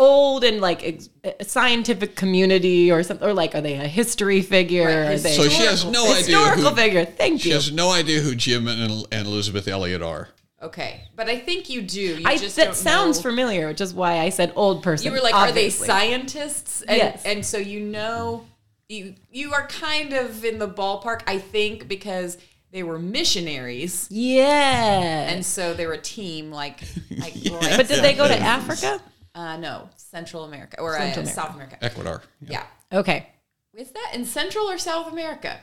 [0.00, 4.40] old and like ex- a scientific community or something, or like are they a history
[4.42, 4.86] figure?
[4.86, 7.04] Right, Are they So she has no idea historical who figure?
[7.04, 7.54] Thank she you.
[7.54, 10.28] has no idea who Jim and, and Elisabeth Elliot are.
[10.62, 12.00] Okay, but I think you do.
[12.00, 13.30] You I, just that sounds know.
[13.30, 15.06] familiar, which is why I said old person.
[15.06, 15.84] You were like, obviously.
[15.88, 16.82] are they scientists?
[16.82, 17.22] And, Yes.
[17.24, 18.44] And so you know,
[18.88, 22.36] you you are kind of in the ballpark, I think, because
[22.72, 25.30] they were missionaries, Yeah.
[25.30, 26.50] and so they were a team.
[26.50, 26.80] Like,
[27.18, 27.34] like,
[27.76, 29.00] but did they go to Africa?
[29.34, 31.34] Uh, no, Central America or Central uh, America.
[31.34, 31.78] South America.
[31.82, 32.22] Ecuador.
[32.40, 32.64] Yeah.
[32.92, 33.28] Okay.
[33.74, 35.60] Is that in Central or South America?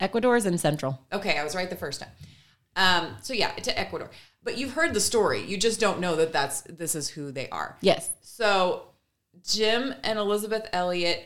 [0.00, 1.00] Ecuador's in Central.
[1.12, 2.10] Okay, I was right the first time.
[2.76, 4.10] Um, so yeah, to Ecuador.
[4.44, 5.44] But you've heard the story.
[5.44, 7.76] You just don't know that that's this is who they are.
[7.80, 8.10] Yes.
[8.22, 8.84] So
[9.44, 11.24] Jim and Elisabeth Elliot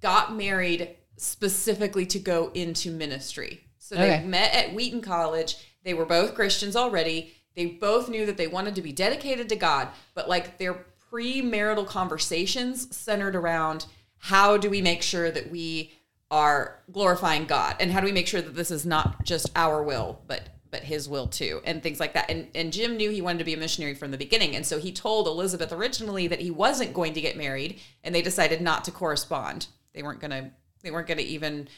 [0.00, 3.64] got married specifically to go into ministry.
[3.78, 5.56] So they met at Wheaton College.
[5.82, 7.32] They were both Christians already.
[7.54, 11.86] They both knew that they wanted to be dedicated to God, but like their premarital
[11.86, 13.86] conversations centered around
[14.18, 15.92] how do we make sure that we
[16.30, 19.82] are glorifying God and how do we make sure that this is not just our
[19.82, 22.30] will, but but his will too and things like that.
[22.30, 24.54] And and Jim knew he wanted to be a missionary from the beginning.
[24.54, 28.22] And so he told Elisabeth originally that he wasn't going to get married and they
[28.22, 29.68] decided not to correspond.
[29.94, 30.50] They weren't going to
[30.82, 31.68] they weren't going to even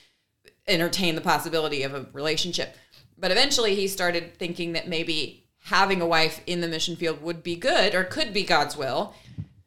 [0.67, 2.77] entertain the possibility of a relationship.
[3.17, 7.43] But eventually he started thinking that maybe having a wife in the mission field would
[7.43, 9.15] be good or could be God's will.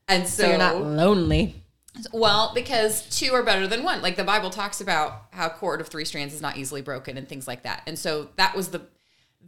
[0.08, 1.56] And so, So you're not lonely.
[2.12, 4.02] well, because two are better than one.
[4.02, 7.28] Like the Bible talks about how cord of three strands is not easily broken and
[7.30, 7.84] things like that.
[7.88, 8.82] And so that was the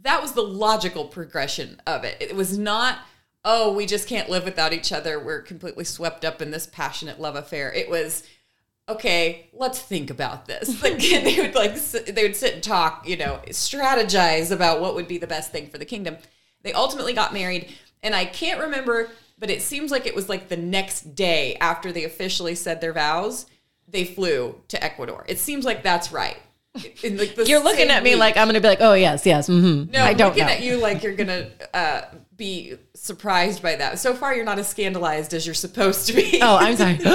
[0.02, 2.16] that was the logical progression of it.
[2.20, 2.98] It was not,
[3.44, 5.18] oh, we just can't live without each other.
[5.18, 7.72] We're completely swept up in this passionate love affair.
[7.72, 8.22] It was
[8.88, 10.80] okay, let's think about this.
[10.82, 15.08] Like they would like they would sit and talk, you know, strategize about what would
[15.08, 16.16] be the best thing for the kingdom.
[16.66, 20.48] They ultimately got married, and I can't remember, but it seems like it was like
[20.48, 23.46] the next day after they officially said their vows,
[23.88, 25.24] they flew to Ecuador.
[25.28, 26.36] It seems like that's right.
[27.02, 28.18] In like the You're looking at me week.
[28.20, 29.48] like I'm gonna be like, oh yes, yes.
[29.48, 29.92] Mm-hmm.
[29.92, 30.52] No, I I'm don't looking know.
[30.52, 32.02] at you like you're gonna uh,
[32.36, 33.98] be surprised by that.
[33.98, 36.38] So far, you're not as scandalized as you're supposed to be.
[36.42, 36.98] Oh, I'm sorry.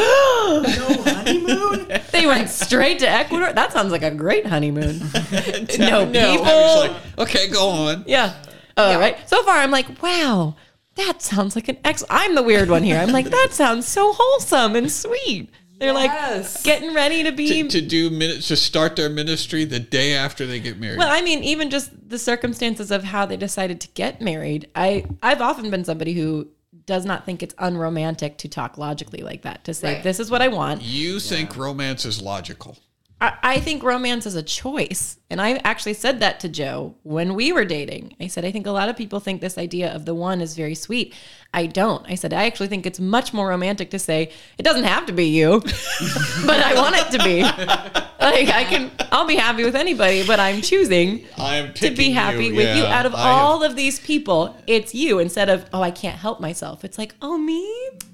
[0.52, 2.02] No honeymoon.
[2.12, 3.54] they went straight to Ecuador.
[3.54, 4.98] That sounds like a great honeymoon.
[5.80, 6.32] no, No.
[6.32, 6.46] people.
[6.46, 8.04] Like, okay, go on.
[8.08, 8.34] Yeah.
[8.78, 9.00] Oh, Yeah.
[9.00, 9.30] right.
[9.30, 10.56] So far, I'm like, wow,
[10.96, 12.04] that sounds like an ex.
[12.10, 12.98] I'm the weird one here.
[12.98, 15.50] I'm like, that sounds so wholesome and sweet.
[15.80, 16.56] They're Yes.
[16.58, 17.64] like getting ready to be.
[17.64, 21.00] To, to do minutes to start their ministry the day after they get married.
[21.00, 24.70] well, I mean, even just the circumstances of how they decided to get married.
[24.76, 26.50] I I've often been somebody who
[26.86, 29.64] does not think it's unromantic to talk logically like that.
[29.64, 30.04] To say Right.
[30.04, 30.82] this is what I want.
[30.84, 32.78] you think romance is logical.
[33.22, 35.18] I, think romance is a choice.
[35.30, 38.16] And I actually said that to Joe when we were dating.
[38.20, 40.56] I said, I think a lot of people think this idea of the one is
[40.56, 41.14] very sweet.
[41.54, 42.04] I don't.
[42.10, 45.14] I said, I actually think it's much more romantic to say, it doesn't have to
[45.14, 45.60] be you,
[46.46, 48.02] but I want it to be.
[48.22, 52.12] Like, I can, I'll be happy with anybody, but I'm choosing I am to be
[52.12, 52.84] happy with you.
[52.86, 56.86] Out of all of these people, it's you instead of, oh, I can't help myself.
[56.86, 57.62] It's like, oh, me?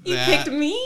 [0.04, 0.76] You That- picked me?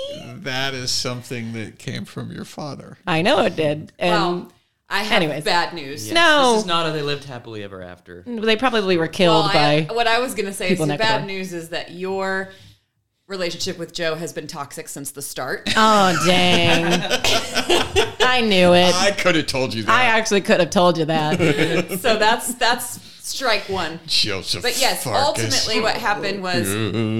[0.43, 2.99] that is something that came from your father.
[3.07, 3.93] I know it did.
[3.99, 4.53] And Well,
[4.91, 5.45] I have anyways.
[5.45, 6.07] bad news.
[6.07, 6.53] Yes, No.
[6.55, 8.25] This is not how they lived happily ever after.
[8.27, 9.87] they probably were killed Well, by.
[9.89, 11.27] I, what I was going to say is the bad door.
[11.29, 12.51] news is that your
[13.33, 15.69] relationship with Joe has been toxic since the start.
[15.77, 16.85] Oh dang!
[18.21, 18.95] I knew it.
[18.95, 19.91] I could have told you that.
[19.93, 21.39] I actually could have told you that.
[22.01, 23.99] so that's that's strike one.
[24.07, 24.63] Joseph.
[24.63, 25.27] But yes, Farkas.
[25.27, 26.67] ultimately what happened was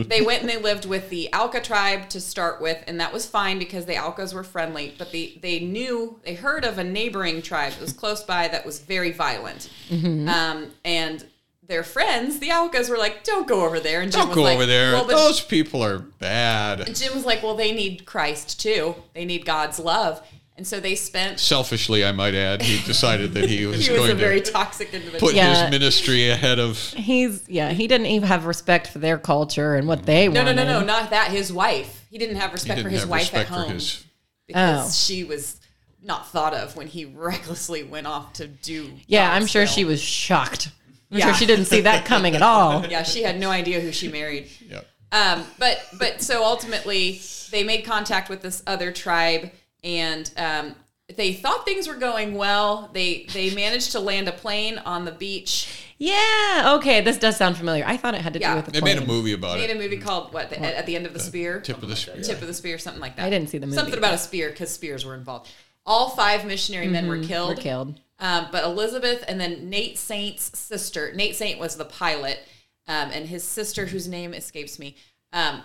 [0.09, 3.27] they went and they lived with the Auca tribe to start with, and that was
[3.27, 4.95] fine because the Aucas were friendly.
[4.99, 8.65] But they they knew they heard of a neighboring tribe that was close by that
[8.67, 10.29] was very violent, Mm-hmm.
[10.29, 11.25] um, and
[11.73, 14.43] their friends, the Aucas, were like, "Don't go over there." And Jim Don't was go
[14.43, 14.93] like, over there.
[14.93, 16.95] Well, but Those people are bad.
[16.95, 18.95] Jim was like, "Well, they need Christ too.
[19.15, 20.23] They need God's love."
[20.55, 21.41] And so they spent.
[21.41, 24.53] Selfishly, I might add, he decided that he was He was going a very to
[24.53, 25.21] toxic individual.
[25.31, 25.63] put Yeah.
[25.63, 26.79] his ministry ahead of.
[26.93, 27.71] He's yeah.
[27.71, 30.35] He didn't even have respect for their culture and what they were.
[30.35, 30.65] No, no, wanted.
[30.67, 31.31] no, no, not that.
[31.31, 32.05] His wife.
[32.11, 34.05] He didn't have respect didn't for his wife at home his.
[34.47, 34.93] because Oh.
[34.93, 35.59] she was
[36.05, 38.91] not thought of when he recklessly went off to do.
[39.07, 39.67] Yeah, I'm sure will.
[39.69, 40.69] she was shocked.
[41.13, 41.27] I'm Yeah.
[41.27, 42.85] sure she didn't see that coming at all.
[42.91, 44.49] Yeah, she had no idea who she married.
[44.69, 44.81] Yeah.
[45.13, 47.21] Um, but but so ultimately
[47.51, 49.51] they made contact with this other tribe
[49.85, 50.75] and um,
[51.15, 52.89] they thought things were going well.
[52.95, 55.87] They they managed to land a plane on the beach.
[55.99, 56.75] Yeah.
[56.79, 57.03] Okay.
[57.03, 57.85] This does sound familiar.
[57.87, 58.53] I thought it had to Yeah.
[58.53, 59.61] do with the They made a movie about it.
[59.61, 60.49] They Made a movie called what?
[60.51, 61.61] The, at, at the end of the spear.
[61.61, 62.23] Tip of the spear.
[62.23, 63.27] Tip of the spear, something like that.
[63.27, 63.77] I didn't see the movie.
[63.77, 65.51] Something about a spear because spears were involved.
[65.85, 67.51] All five missionary men were killed.
[67.51, 67.57] Mm-hmm.
[67.59, 68.01] Were killed.
[68.23, 72.39] Um, but Elisabeth and then Nate Saint's sister, Nate Saint was the pilot,
[72.87, 74.97] um, and his sister, whose name escapes me,
[75.33, 75.61] um,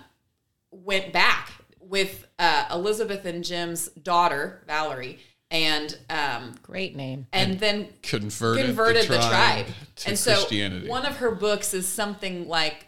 [0.72, 5.20] went back with uh, Elisabeth and Jim's daughter, Valerie,
[5.52, 7.28] and um, Great name.
[7.32, 9.68] and then Converted, converted the tribe,
[9.98, 10.90] to and so Christianity.
[10.90, 12.88] one of her books is something like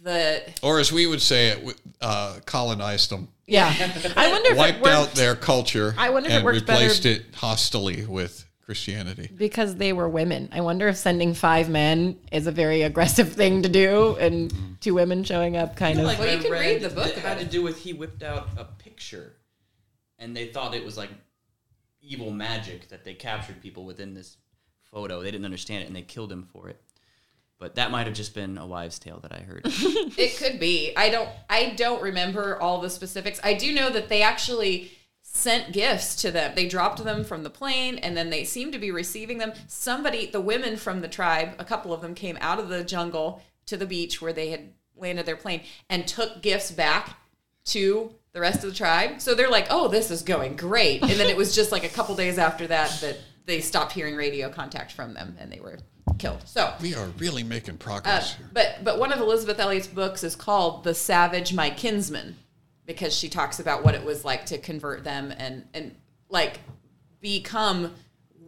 [0.00, 3.74] the or as we would say it, uh, colonized them, Yeah.
[4.16, 6.66] I wonder if it wiped worked out their culture, I wonder if it and worked
[6.66, 9.30] better- replaced it hostily with Christianity.
[9.34, 10.48] because they were women.
[10.52, 14.92] I wonder if sending five men is a very aggressive thing to do, and two
[14.94, 16.04] women showing up kind of.
[16.04, 18.22] Like Well, you I can read the book It had to do with he whipped
[18.24, 19.36] out a picture,
[20.18, 21.10] and they thought it was like
[22.02, 24.36] evil magic that they captured people within this
[24.92, 25.22] photo.
[25.22, 26.80] They didn't understand it, and they killed him for it.
[27.58, 29.62] But that might have just been a wives' tale that I heard.
[30.18, 30.92] It could be.
[30.96, 31.28] I don't.
[31.48, 33.38] I don't remember all the specifics.
[33.44, 34.90] I do know that they actually
[35.36, 36.54] sent gifts to them.
[36.54, 39.52] They dropped them from the plane, and then they seemed to be receiving them.
[39.68, 43.42] Somebody, the women from the tribe, a couple of them came out of the jungle
[43.66, 47.18] to the beach where they had landed their plane and took gifts back
[47.66, 49.20] to the rest of the tribe.
[49.20, 51.88] So they're like, "Oh, this is going great." And then it was just like a
[51.88, 55.78] couple days after that that they stopped hearing radio contact from them, and they were
[56.18, 56.42] killed.
[56.46, 58.48] So We are really making uh, progress here.
[58.52, 62.36] but but one of Elisabeth Elliot's books is called "The Savage, My Kinsman,"
[62.86, 65.94] because she talks about what it was like to convert them and and
[66.28, 66.60] like
[67.20, 67.94] become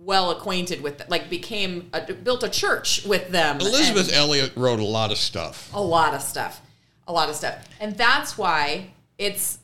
[0.00, 3.60] well acquainted with them, like became a, built a church with them.
[3.60, 5.70] Elisabeth Elliot wrote a lot of stuff.
[5.74, 6.60] a lot of stuff,
[7.06, 9.58] a lot of stuff, and that's why it's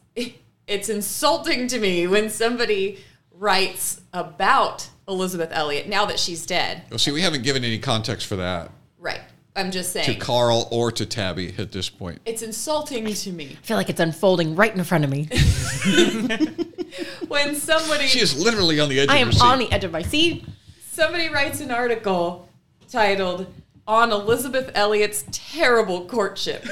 [0.66, 2.98] it's insulting to me when somebody
[3.32, 6.82] writes about Elisabeth Elliot now that she's dead.
[6.90, 8.70] Well, see, we haven't given any context for that
[9.04, 9.20] Right.
[9.56, 10.20] I'm just saying to saying.
[10.20, 12.20] Carl or to Tabby at this point.
[12.24, 15.28] It's insulting to me I feel like it's unfolding right in front of me.
[17.28, 19.42] when somebody She is literally on the edge I of am her seat.
[19.42, 20.44] on the edge of my seat.
[20.90, 22.48] somebody writes an article
[22.90, 23.46] titled
[23.86, 26.64] "On Elisabeth Elliot's Terrible Courtship."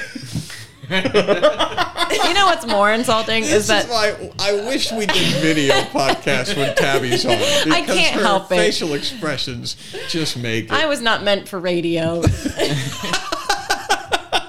[2.13, 5.73] You know what's more insulting This is that is why I wish we did video
[5.85, 7.31] podcasts when Tabby's on.
[7.33, 8.57] I because can't her help it.
[8.57, 9.75] Facial expressions
[10.09, 10.71] just make it.
[10.71, 12.21] I was not meant for radio.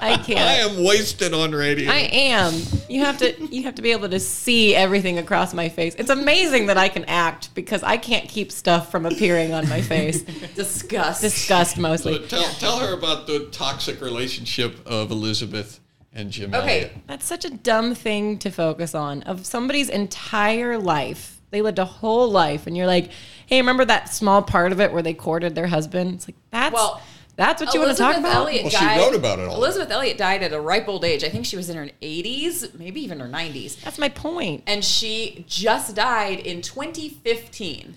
[0.05, 0.39] I can't.
[0.39, 1.91] I am wasted on radio.
[1.91, 2.53] I am.
[2.87, 5.95] You have to you have to be able to see everything across my face.
[5.95, 9.81] It's amazing that I can act because I can't keep stuff from appearing on my
[9.81, 10.21] face.
[10.55, 11.21] Disgust.
[11.21, 12.13] Disgust mostly.
[12.13, 15.79] So tell, tell her about the toxic relationship of Elisabeth
[16.15, 16.81] and Jim Okay.
[16.83, 16.91] Elliot.
[17.07, 19.21] That's such a dumb thing to focus on.
[19.23, 21.39] Of somebody's entire life.
[21.51, 23.11] They lived a whole life and you're like,
[23.45, 26.73] "Hey, remember that small part of it where they courted their husband?" It's like, "That's
[26.73, 27.01] Well,
[27.37, 29.55] that's what you want to talk about?" Elliot Well, she wrote about it all.
[29.55, 31.23] Elisabeth Elliot died at a ripe old age.
[31.23, 33.77] I think she was in her 80s, maybe even her 90s.
[33.83, 34.63] That's my point.
[34.67, 37.95] And she just died in 2015.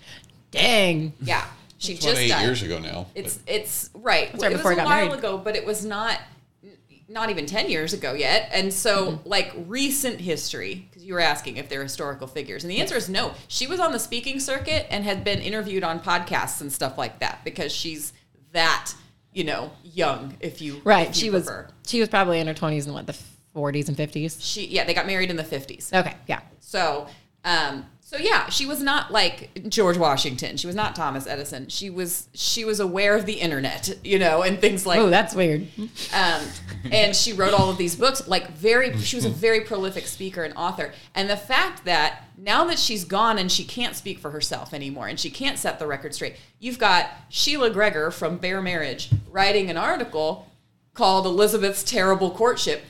[0.51, 1.13] Dang.
[1.21, 1.45] Yeah.
[1.79, 2.43] She It's about just eight died.
[2.43, 3.07] years ago now.
[3.15, 4.31] It's it's right.
[4.41, 5.19] right it before I was a got while married.
[5.19, 6.19] ago, but it was not
[7.09, 8.51] not even 10 years ago yet.
[8.53, 9.29] And so Mm-hmm.
[9.29, 12.65] like recent history because you were asking if they're historical figures.
[12.65, 13.33] And the answer is no.
[13.49, 17.19] She was on the speaking circuit and had been interviewed on podcasts and stuff like
[17.21, 18.13] that because she's
[18.53, 18.93] that,
[19.33, 21.09] you know, young if you Right.
[21.09, 21.51] if She you was
[21.87, 23.17] she was probably in her 20s and what the
[23.57, 24.37] 40s and 50s.
[24.41, 25.93] she yeah, they got married in the 50s.
[25.93, 26.41] Okay, yeah.
[26.61, 27.07] So,
[27.45, 30.57] um, so yeah, she was not like George Washington.
[30.57, 31.69] She was not Thomas Edison.
[31.69, 35.35] She was she was aware of the internet, you know, and things like Oh, that's
[35.35, 35.69] weird.
[36.15, 36.43] um,
[36.91, 40.43] and she wrote all of these books like very she was a very prolific speaker
[40.43, 44.31] and author and the fact that now that she's gone and she can't speak for
[44.31, 48.63] herself anymore and she can't set the record straight you've got sheila gregoire from bare
[48.63, 50.49] marriage writing an article
[50.95, 52.85] called elisabeth's terrible courtship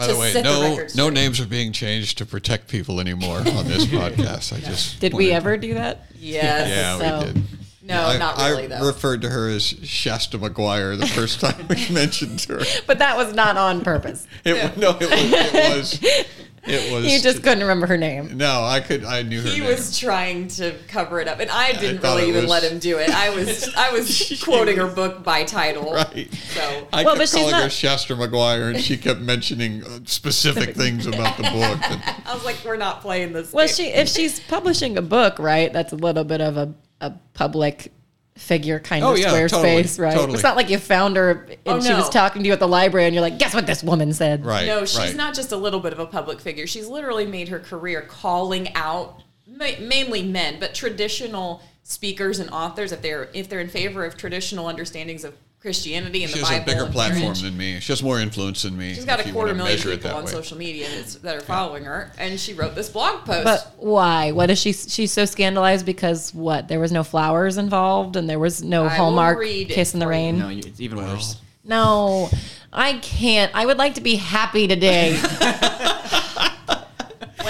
[0.00, 3.38] By the way, set the no no names are being changed to protect people anymore
[3.38, 4.52] on this podcast.
[4.56, 6.06] I just Did we wanted- ever do that?
[6.18, 7.42] yes Yeah, So- we did.
[7.82, 11.40] no I, not I really though I referred to her as Shasta McGuire the first
[11.40, 12.60] time we mentioned her.
[12.86, 14.26] But that was not on purpose.
[14.44, 15.98] It, No, it was.
[16.02, 16.26] It was.
[16.64, 18.36] It was You just couldn't remember her name.
[18.36, 19.04] No, I could.
[19.04, 19.68] I knew her he name.
[19.70, 22.78] was trying to cover it up and i didn't thought really even was- let him
[22.78, 26.28] do it i was i was quoting her book by title right.
[26.32, 30.00] so I Well, but kept she's calling her Shasta McGuire, and she kept mentioning uh,
[30.04, 31.90] specific things about the book.
[31.90, 33.74] And i was like we're not playing this Well, game.
[33.74, 35.72] she if she's publishing a book, right?
[35.72, 37.92] That's a little bit of a, a public
[38.36, 40.14] figure kind Oh, of yeah, Squarespace, totally, right?
[40.14, 40.34] totally.
[40.34, 42.68] It's not like you found her and Oh, she was talking to you at the
[42.68, 44.44] library and you're like, guess what this woman said?
[44.46, 44.66] right.
[44.66, 45.16] No, she's right.
[45.16, 46.66] not just a little bit of a public figure.
[46.66, 52.92] She's literally made her career calling out ma- mainly men, but traditional speakers and authors
[52.92, 56.62] if they're if they're in favor of traditional understandings of Christianity and She the has
[56.62, 57.42] a bigger platform marriage.
[57.42, 57.80] than me.
[57.80, 58.94] She has more influence than me.
[58.94, 60.30] She's got a quarter million measure it people that on way.
[60.30, 60.88] social media
[61.22, 63.44] that are following her, and she wrote this blog post.
[63.44, 64.32] But why?
[64.32, 64.72] What is she?
[64.72, 66.68] She's so scandalized because what?
[66.68, 70.38] There was no flowers involved and there was no will Hallmark kiss in the rain.
[70.38, 71.36] No, it's even worse.
[71.62, 72.30] No,
[72.72, 73.52] I can't.
[73.54, 75.20] I would like to be happy today.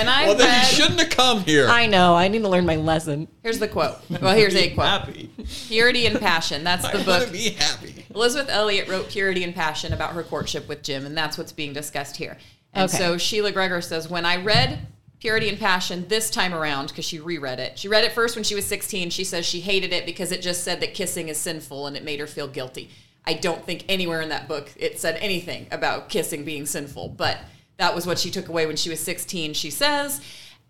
[0.01, 1.69] when I Well, then you read, shouldn't have come here.
[1.69, 2.15] I know.
[2.15, 3.29] I need to learn my lesson.
[3.43, 3.97] here's the quote.
[4.21, 5.31] Well, here's a quote: Happy.
[5.69, 7.33] "Purity and passion." That's I the want book.
[7.33, 8.07] be happy.
[8.15, 11.73] Elisabeth Elliot wrote Purity and Passion about her courtship with Jim, and that's what's being
[11.73, 12.37] discussed here.
[12.73, 12.99] And Okay.
[12.99, 14.87] so Sheila Gregoire says, When I read
[15.21, 18.45] Purity and Passion this time around, because she reread it, she read it first when
[18.45, 19.11] she was 16.
[19.11, 22.05] She says she hated it because it just said that kissing is sinful and it
[22.05, 22.91] made her feel guilty.
[23.25, 27.39] I don't think anywhere in that book it said anything about kissing being sinful, but
[27.81, 30.21] that was what she took away when she was 16, she says.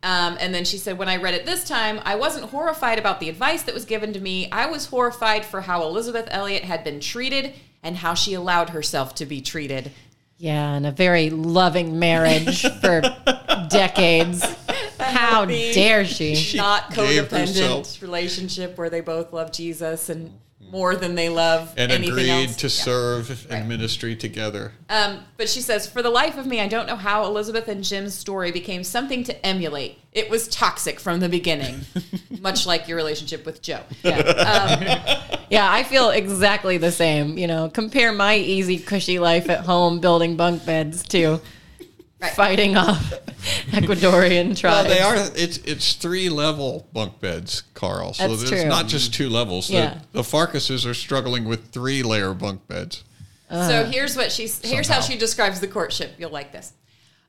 [0.02, 3.18] Um, and then she said, when I read it this time, I wasn't horrified about
[3.18, 4.48] the advice that was given to me.
[4.50, 9.14] I was horrified for how Elisabeth Elliot had been treated and how she allowed herself
[9.16, 9.90] to be treated.
[10.38, 13.00] Yeah, and a very loving marriage for
[13.68, 14.42] decades.
[14.98, 16.56] How dare she?
[16.56, 20.32] Not gave codependent herself- relationship where they both love Jesus and
[20.70, 22.70] more than they love And anything agreed to Yeah.
[22.84, 23.60] serve Right.
[23.62, 24.72] in ministry together.
[24.88, 27.82] Um, but she says, for the life of me, I don't know how Elisabeth and
[27.84, 29.98] Jim's story became something to emulate.
[30.12, 31.82] It was toxic from the beginning,
[32.40, 33.80] much like your relationship with Joe.
[35.50, 37.36] Yeah, I feel exactly the same.
[37.36, 41.40] You know, compare my easy, cushy life at home building bunk beds to
[42.34, 43.12] fighting off
[43.70, 44.88] Ecuadorian Well, tribes.
[44.88, 45.16] they are.
[45.34, 48.12] It's it's three level bunk beds, Carl.
[48.14, 48.68] So That's there's true.
[48.70, 49.68] not just two levels.
[49.68, 49.98] The- Yeah.
[50.12, 53.04] The, Farkases are struggling with three layer bunk beds.
[53.50, 53.90] So uh.
[53.90, 56.14] here's what she's here's how she describes the courtship.
[56.18, 56.72] You'll like this.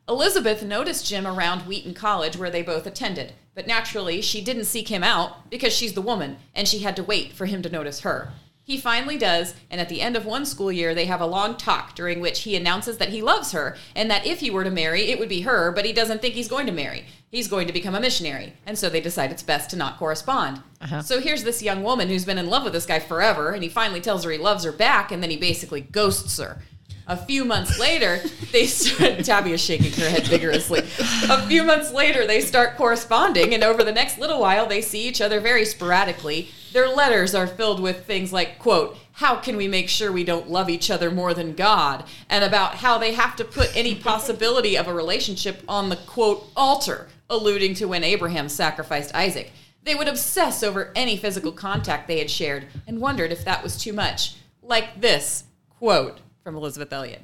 [0.10, 4.90] Elisabeth noticed Jim around Wheaton College where they both attended, but naturally she didn't seek
[4.90, 8.02] him out because she's the woman and she had to wait for him to notice
[8.02, 8.34] her.
[8.72, 11.58] He finally does, and at the end of one school year, they have a long
[11.58, 14.72] talk during which he announces that he loves her and that if he were to
[14.72, 17.04] marry, it would be her, but he doesn't think he's going to marry.
[17.30, 20.62] He's going to become a missionary, and so they decide it's best to not correspond.
[20.80, 21.02] Uh-huh.
[21.02, 23.68] So here's this young woman who's been in love with this guy forever, and he
[23.68, 26.62] finally tells her he loves her back, and then he basically ghosts her.
[27.08, 28.22] A few months later,
[28.54, 30.80] they start, Tabby is shaking her head vigorously.
[30.80, 35.10] A few months later, they start corresponding, and over the next little while, they see
[35.10, 36.52] each other very sporadically.
[36.74, 40.50] Their letters are filled with things like, quote, how can we make sure we don't
[40.50, 42.06] love each other more than God?
[42.30, 46.50] And about how they have to put any possibility of a relationship on the, quote,
[46.56, 49.52] altar, alluding to when Abraham sacrificed Isaac.
[49.84, 53.78] They would obsess over any physical contact they had shared and wondered if that was
[53.78, 54.36] too much.
[54.62, 55.44] Like this
[55.78, 57.22] quote from Elisabeth Elliot.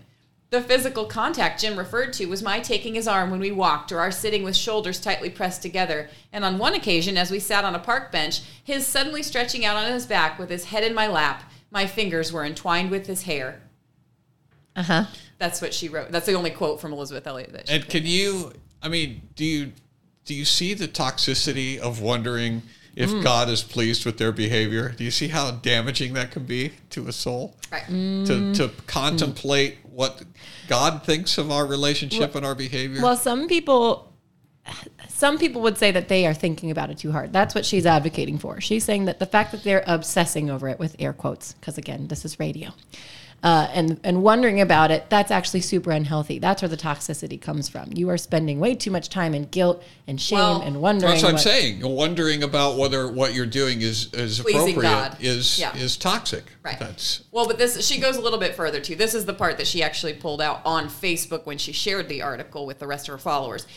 [0.50, 4.00] The physical contact Jim referred to was my taking his arm when we walked or
[4.00, 6.10] our sitting with shoulders tightly pressed together.
[6.32, 9.76] And on one occasion, as we sat on a park bench, his suddenly stretching out
[9.76, 11.44] on his back with his head in my lap.
[11.70, 13.62] My fingers were entwined with his hair.
[14.76, 15.04] uh huh.
[15.38, 16.12] That's what she wrote.
[16.12, 18.54] That's the only quote from Elisabeth Elliot that she And can you?
[18.82, 19.74] I mean, do you
[20.26, 22.64] do you see the toxicity of wondering
[22.96, 23.22] if Mm.
[23.24, 24.90] God is pleased with their behavior?
[24.98, 27.56] Do you see how damaging that can be to a soul?
[27.72, 27.86] Right.
[27.88, 30.22] To to contemplate what
[30.68, 33.02] God thinks of our relationship and our behavior.
[33.02, 34.14] Well, some people,
[35.08, 37.34] some people would say that they are thinking about it too hard.
[37.34, 38.62] That's what she's advocating for.
[38.62, 42.10] She's saying that the fact that they're obsessing over it with air quotes, because again,
[42.10, 42.70] this is radio,
[43.44, 46.40] uh, and and wondering about it, that's actually super unhealthy.
[46.40, 47.92] That's where the toxicity comes from.
[47.94, 51.12] You are spending way too much time in guilt and shame Well, and wondering.
[51.12, 51.82] That's what I'm what- saying.
[51.88, 55.18] Wondering about whether what you're doing is is Pleasing appropriate God.
[55.20, 55.76] is Yeah.
[55.78, 56.46] is toxic.
[56.64, 56.80] Right.
[56.80, 58.96] That's Well, but this she goes a little bit further too.
[58.96, 62.24] This is the part that she actually pulled out on Facebook when she shared the
[62.24, 63.68] article with the rest of her followers.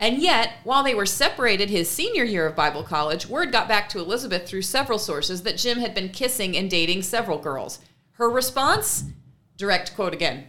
[0.00, 3.88] And yet, while they were separated his senior year of Bible college, word got back
[3.90, 7.78] to Elisabeth through several sources that Jim had been kissing and dating several girls.
[8.14, 9.04] Her response?
[9.56, 10.46] Direct quote again.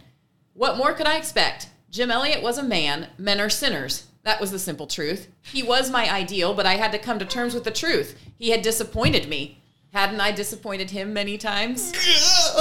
[0.54, 1.68] What more could I expect?
[1.90, 4.06] Jim Elliot was a man, men are sinners.
[4.24, 5.28] That was the simple truth.
[5.42, 8.18] He was my ideal, but I had to come to terms with the truth.
[8.38, 9.62] He had disappointed me.
[9.92, 11.92] Hadn't I disappointed him many times?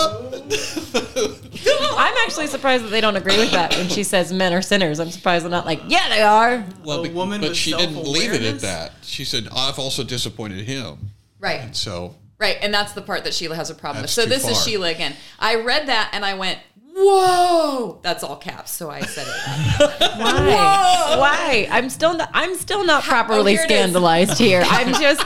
[1.97, 4.99] I'm actually surprised that they don't agree with that when she says men are sinners.
[4.99, 6.63] I'm surprised they're not like, yeah, they are.
[6.83, 8.93] well, A be- woman but she didn't leave it at that.
[9.01, 11.61] She said, "I've also disappointed him." Right.
[11.61, 14.23] And So Right, and that's the part that Sheila has a problem That's with.
[14.25, 14.63] So too this is.
[14.63, 15.15] Sheila again.
[15.39, 16.59] I read that and I went,
[16.93, 19.79] "Whoa!" That's all caps, so I said it.
[20.19, 21.15] Why?
[21.17, 21.67] Why?
[21.71, 22.29] I'm still not.
[22.33, 23.77] I'm still not oh, properly here it is.
[23.77, 24.63] scandalized here.
[24.67, 25.25] I'm just.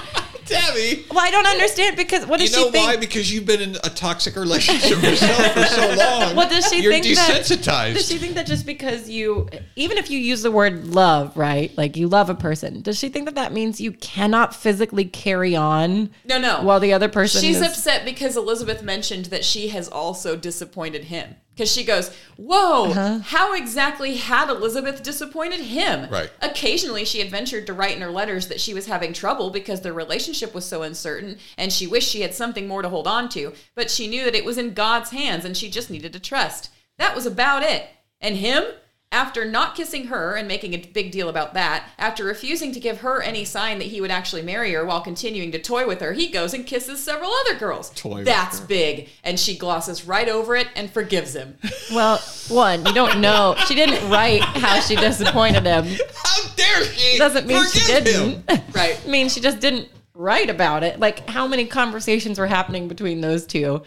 [0.49, 1.05] Tabby.
[1.09, 2.75] Well, I don't understand because what You does know she think?
[2.75, 2.97] You know why?
[2.97, 6.35] Because you've been in a toxic relationship yourself for so long.
[6.35, 7.93] What does she You're think that- desensitized.
[7.95, 11.75] Does she think that just because you, even if you use the word love, right?
[11.77, 15.55] Like you love a person, does she think that that means you cannot physically carry
[15.55, 16.61] on No, no.
[16.63, 17.67] while the other person She's is.
[17.67, 21.35] upset because Elisabeth mentioned that she has also disappointed him.
[21.59, 23.19] Because she goes, Whoa, Uh-huh.
[23.19, 26.09] how exactly had Elisabeth disappointed him?
[26.09, 26.31] Right.
[26.41, 29.81] Occasionally, she had ventured to write in her letters that she was having trouble because
[29.81, 33.27] their relationship was so uncertain and she wished she had something more to hold on
[33.29, 36.19] to, but she knew that it was in God's hands and she just needed to
[36.21, 36.69] trust.
[36.97, 37.87] That was about it.
[38.21, 38.63] And him?
[39.11, 42.99] After not kissing her and making a big deal about that, after refusing to give
[42.99, 46.13] her any sign that he would actually marry her while continuing to toy with her,
[46.13, 47.89] he goes and kisses several other girls.
[47.95, 48.67] Toy with That's her.
[48.67, 49.09] big.
[49.23, 51.57] And she glosses right over it and forgives him.
[51.91, 52.19] well,
[52.49, 53.55] one, you don't know.
[53.65, 55.85] She didn't write how she disappointed him.
[55.85, 57.17] How dare she?
[57.17, 58.47] Doesn't mean she didn't.
[58.47, 58.61] him?
[58.75, 59.01] Right.
[59.03, 60.99] I mean, she just didn't write about it.
[60.99, 63.81] Like, how many conversations were happening between those two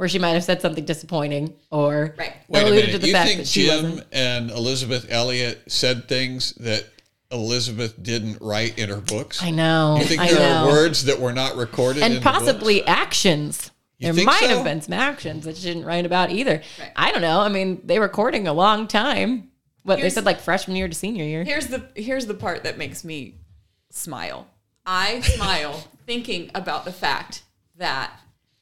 [0.00, 2.32] where she might have said something disappointing or Right.
[2.48, 4.06] Wait a alluded to the you fact think that she Jim wasn't?
[4.12, 6.86] and Elisabeth Elliot said things that
[7.30, 9.42] Elisabeth didn't write in her books?
[9.42, 9.96] I know.
[9.98, 10.64] You think I there know.
[10.64, 13.70] are words that were not recorded in and the possibly actions.
[13.98, 14.48] You there might so?
[14.48, 16.62] have been some actions that she didn't write about either.
[16.80, 16.92] Right.
[16.96, 17.40] I don't know.
[17.42, 19.50] I mean, they were courting a long time.
[19.82, 21.44] What Here's- they said, like freshman year to senior year.
[21.44, 23.34] Here's the here's the part that makes me
[23.90, 24.46] smile.
[24.86, 25.74] I smile
[26.06, 27.42] thinking about the fact
[27.76, 28.10] that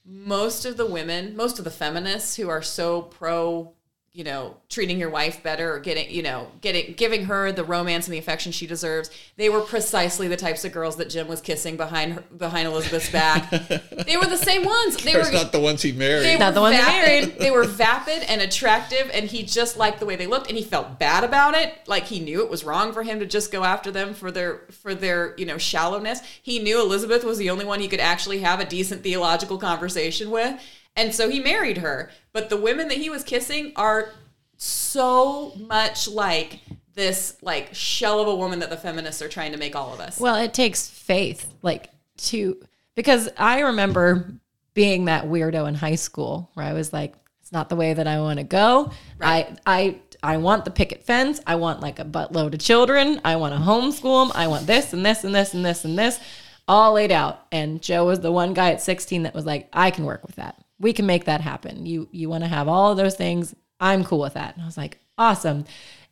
[0.08, 3.74] most of the women, most of the feminists who are so pro
[4.18, 8.08] you know, treating your wife better or getting, you know, getting giving her the romance
[8.08, 9.12] and the affection she deserves.
[9.36, 13.12] They were precisely the types of girls that Jim was kissing behind her, behind Elisabeth's
[13.12, 13.48] back.
[14.06, 14.96] they were the same ones.
[14.96, 16.24] They were not the ones he married.
[16.24, 17.06] they Not were the ones he vapid.
[17.06, 17.38] married.
[17.38, 20.64] They were vapid and attractive, and he just liked the way they looked, and he
[20.64, 21.78] felt bad about it.
[21.86, 24.62] Like he knew it was wrong for him to just go after them for their
[24.82, 26.22] for their you know shallowness.
[26.42, 30.32] He knew Elisabeth was the only one he could actually have a decent theological conversation
[30.32, 30.60] with,
[30.96, 32.10] and so he married her.
[32.32, 34.10] But the women that he was kissing are
[34.56, 36.60] so much like
[36.94, 40.00] this like shell of a woman that the feminists are trying to make all of
[40.00, 40.18] us.
[40.18, 42.60] Well, it takes faith, like to
[42.94, 44.32] because I remember
[44.74, 48.06] being that weirdo in high school where I was like, it's not the way that
[48.06, 48.90] I want to go.
[49.20, 51.40] I I I want the picket fence.
[51.46, 53.20] I want like a buttload of children.
[53.24, 54.32] I want to homeschool them.
[54.34, 56.18] I want this and this and this and this and this,
[56.66, 57.46] all laid out.
[57.52, 60.36] And Joe was the one guy at 16 that was like, I can work with
[60.36, 60.62] that.
[60.80, 61.86] We can make that happen.
[61.86, 63.54] You you want to have all of those things.
[63.80, 64.54] I'm cool with that.
[64.54, 65.64] And I was like, awesome.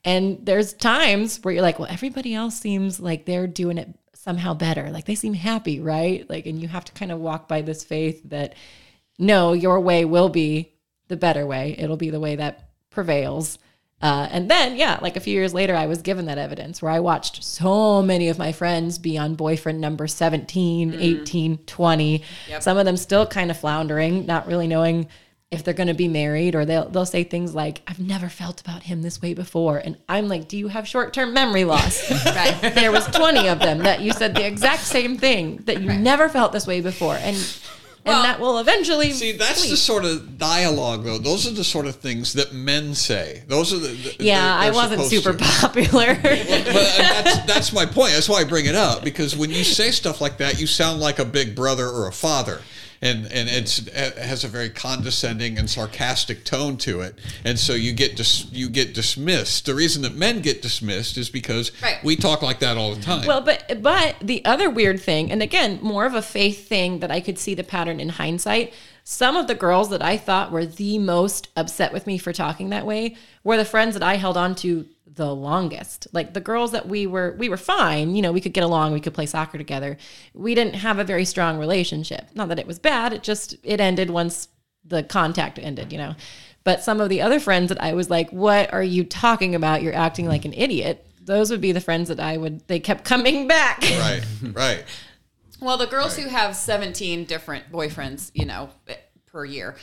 [0.05, 4.55] And there's times where you're like, well, everybody else seems like they're doing it somehow
[4.55, 4.91] better.
[4.91, 6.29] Like they seem happy, right?
[6.29, 8.55] Like, and you have to kind of walk by this faith that
[9.19, 10.73] no, your way will be
[11.09, 11.75] the better way.
[11.79, 13.59] It'll be the way that prevails.
[14.03, 16.93] Uh, and then, yeah, like a few years later, I was given that evidence where
[16.93, 22.23] I watched so many of my friends be on boyfriend number 17, 18, 20.
[22.61, 25.09] Some of them still kind of floundering, not really knowing
[25.51, 28.61] if they're going to be married or they'll they'll say things like I've never felt
[28.61, 29.79] about him this way before.
[29.79, 32.11] And I'm like do you have short-term memory loss?
[32.27, 32.61] Right.
[32.75, 36.29] there was 20 of them that you said the exact same thing that you never
[36.29, 37.15] felt this way before.
[37.15, 37.37] And
[38.07, 41.19] and that will eventually See, that's the sort of dialogue, though.
[41.19, 43.43] Those are the sort of things that men say.
[43.49, 43.89] Those are the.
[43.89, 45.45] the yeah they're- I they're wasn't super to.
[45.45, 48.13] popular But that's that's my point.
[48.13, 51.01] That's why I bring it up because when you say stuff like that, you sound
[51.01, 52.63] like a big brother or a father,
[53.03, 57.75] and and it's it has a very condescending and sarcastic tone to it, and so
[57.75, 59.67] you get dis, you get dismissed.
[59.67, 62.03] The reason that men get dismissed is because Right.
[62.05, 63.27] we talk like that all the time.
[63.27, 67.11] Well, but but the other weird thing, and again, more of a faith thing that
[67.11, 68.73] I could see the pattern in hindsight.
[69.09, 72.71] Some of the girls that I thought were the most upset with me for talking
[72.71, 74.87] that way were the friends that I held on to
[75.17, 76.07] the longest.
[76.13, 78.93] Like the girls that we were we were fine, you know, we could get along,
[78.93, 79.97] we could play soccer together.
[80.35, 82.29] We didn't have a very strong relationship.
[82.35, 84.49] Not that it was bad, it just it ended once
[84.85, 86.15] the contact ended, you know.
[86.65, 89.83] But some of the other friends that I was like, "What are you talking about?
[89.83, 93.05] You're acting like an idiot." Those would be the friends that I would they kept
[93.05, 93.83] coming back.
[93.83, 94.85] right, right.
[95.61, 98.69] Well, the girls who have 17 different boyfriends, you know,
[99.27, 99.77] per year,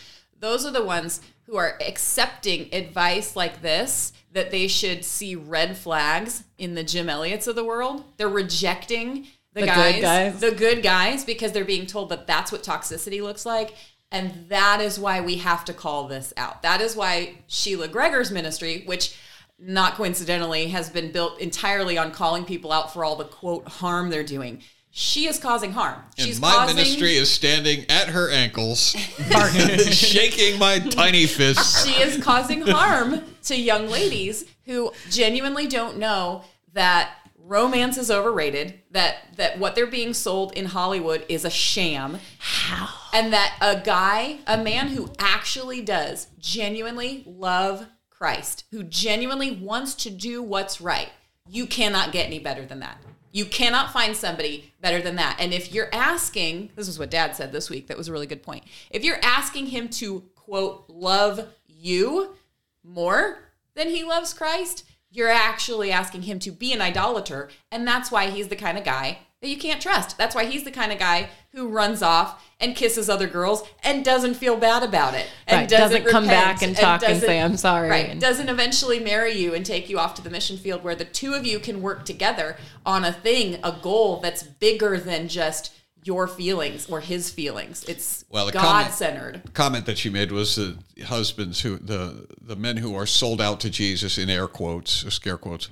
[0.43, 5.77] those are the ones who are accepting advice like this that they should see red
[5.77, 8.03] flags in the Jim Elliots of the world.
[8.17, 10.39] They're rejecting the, The good guys, guys.
[10.41, 13.73] the good guys, because they're being told that that's what toxicity looks like.
[14.11, 16.61] And that is why we have to call this out.
[16.61, 19.17] That is why Sheila Gregoire's ministry, which
[19.57, 24.09] not coincidentally has been built entirely on calling people out for all the quote harm
[24.09, 24.61] they're doing.
[24.95, 25.99] She is causing harm.
[26.15, 28.91] She's and my causing, ministry is standing at her ankles,
[29.91, 31.83] shaking my tiny fist.
[31.83, 38.81] she is causing harm to young ladies who genuinely don't know that romance is overrated
[38.91, 43.81] that that what they're being sold in Hollywood is a sham how and that a
[43.83, 50.79] guy a man who actually does genuinely love Christ who genuinely wants to do what's
[50.79, 51.09] right
[51.49, 52.97] you cannot get any better than that
[53.33, 57.35] you cannot find somebody better than that and if you're asking this is what dad
[57.35, 60.85] said this week that was a really good point if you're asking him to quote
[60.87, 62.35] love you
[62.83, 63.39] more
[63.75, 67.49] than he loves Christ, you're actually asking him to be an idolater.
[67.71, 70.17] And that's why he's the kind of guy that you can't trust.
[70.17, 74.03] That's why he's the kind of guy who runs off and kisses other girls and
[74.05, 75.27] doesn't feel bad about it.
[75.47, 78.09] And Right, doesn't come back and talk and doesn't- say, "I'm sorry," Right.
[78.09, 81.03] and- Doesn't eventually marry you and take you off to the mission field where the
[81.03, 85.71] two of you can work together on a thing, a goal that's bigger than just
[86.05, 87.83] your feelings or his feelings.
[87.85, 89.41] It's Well, God centered.
[89.53, 93.59] comment that she made was the husbands who the the men who are sold out
[93.61, 95.67] to Jesus in air quotes scare quotes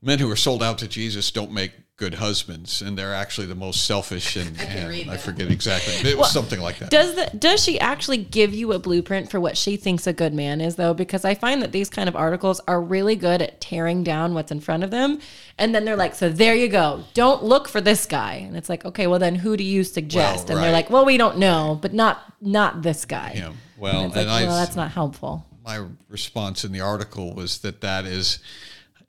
[0.00, 1.72] men who are sold out to Jesus don't make
[2.02, 6.18] good husbands and they're actually the most selfish and, and I forget exactly but it
[6.18, 9.56] was something like that Does the does she actually give you a blueprint for what
[9.56, 10.94] she thinks a good man is though?
[10.94, 14.50] Because I find that these kind of articles are really good at tearing down what's
[14.50, 15.20] in front of them,
[15.58, 17.04] and then they're like, "So there you go.
[17.14, 20.48] Don't look for this guy." And it's like, okay, well then who do you suggest?
[20.48, 24.06] Well, and they're like, "Well, we don't know, but not not this guy." him well
[24.06, 25.46] And and, like, I well, that's not helpful.
[25.64, 28.40] my response in the article was that that is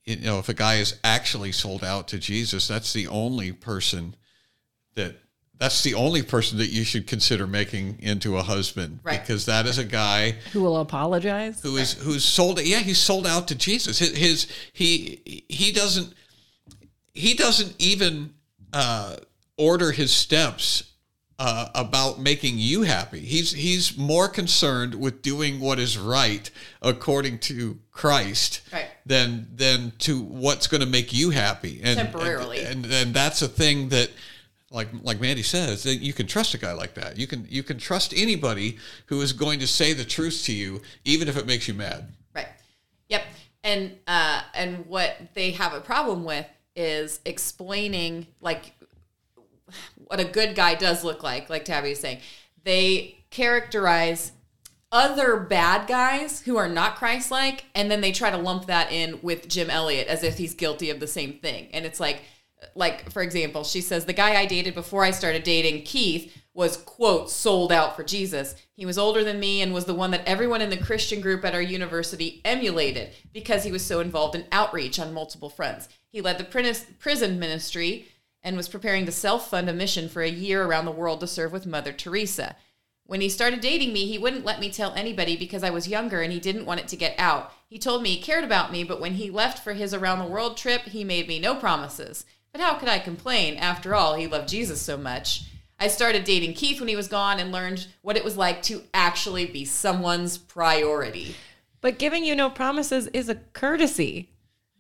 [0.06, 4.16] you know if a guy is actually sold out to Jesus that's the only person
[4.96, 5.16] that
[5.58, 9.22] that's the only person that you should consider making into a husband Right.
[9.22, 11.62] because that is a guy Who will apologize?
[11.62, 16.14] who is who's sold yeah he's sold out to jesus his, his he he doesn't
[17.14, 18.34] he doesn't even
[18.74, 19.18] uh
[19.58, 20.93] order his steps
[21.40, 23.20] uh, about making you happy.
[23.20, 26.50] He's he's more concerned with doing what is right
[26.82, 28.88] according to Christ Right.
[29.06, 31.82] than than to what's going to make you happy.
[31.84, 32.60] And, Temporarily.
[32.64, 34.12] and, and and that's a thing that
[34.72, 37.18] like like Mandy says you can trust a guy like that.
[37.18, 38.78] You can you can trust anybody
[39.08, 42.08] who is going to say the truth to you even if it makes you mad.
[42.36, 42.48] Right.
[43.10, 43.24] Yep.
[43.64, 48.74] And uh, and what they have a problem with is explaining like
[50.08, 51.50] what a good guy does look like.
[51.50, 52.20] Like Tabby was saying,
[52.64, 54.32] they characterize
[54.92, 59.20] other bad guys who are not Christ-like, and then they try to lump that in
[59.24, 61.70] with Jim Elliot as if he's guilty of the same thing.
[61.74, 62.22] And it's like,
[62.76, 66.78] like for example, she says the guy I dated before I started dating Keith was
[66.78, 68.56] quote sold out for Jesus.
[68.76, 71.44] He was older than me and was the one that everyone in the Christian group
[71.44, 75.90] at our university emulated because he was so involved in outreach on multiple fronts.
[76.10, 78.08] He led the prison ministry
[78.44, 81.52] and was preparing to self-fund a mission for a year around the world to serve
[81.52, 82.56] with Mother Teresa.
[83.06, 86.22] When he started dating me, he wouldn't let me tell anybody because I was younger
[86.22, 87.52] and he didn't want it to get out.
[87.68, 90.32] He told me he cared about me, but when he left for his around the
[90.32, 92.26] world trip, he made me no promises.
[92.52, 93.56] But how could I complain?
[93.56, 95.46] After all, he loved Jesus so much.
[95.80, 98.84] I started dating Keith when he was gone and learned what it was like to
[98.94, 101.36] actually be someone's priority.
[101.82, 104.30] But giving you no promises is a courtesy.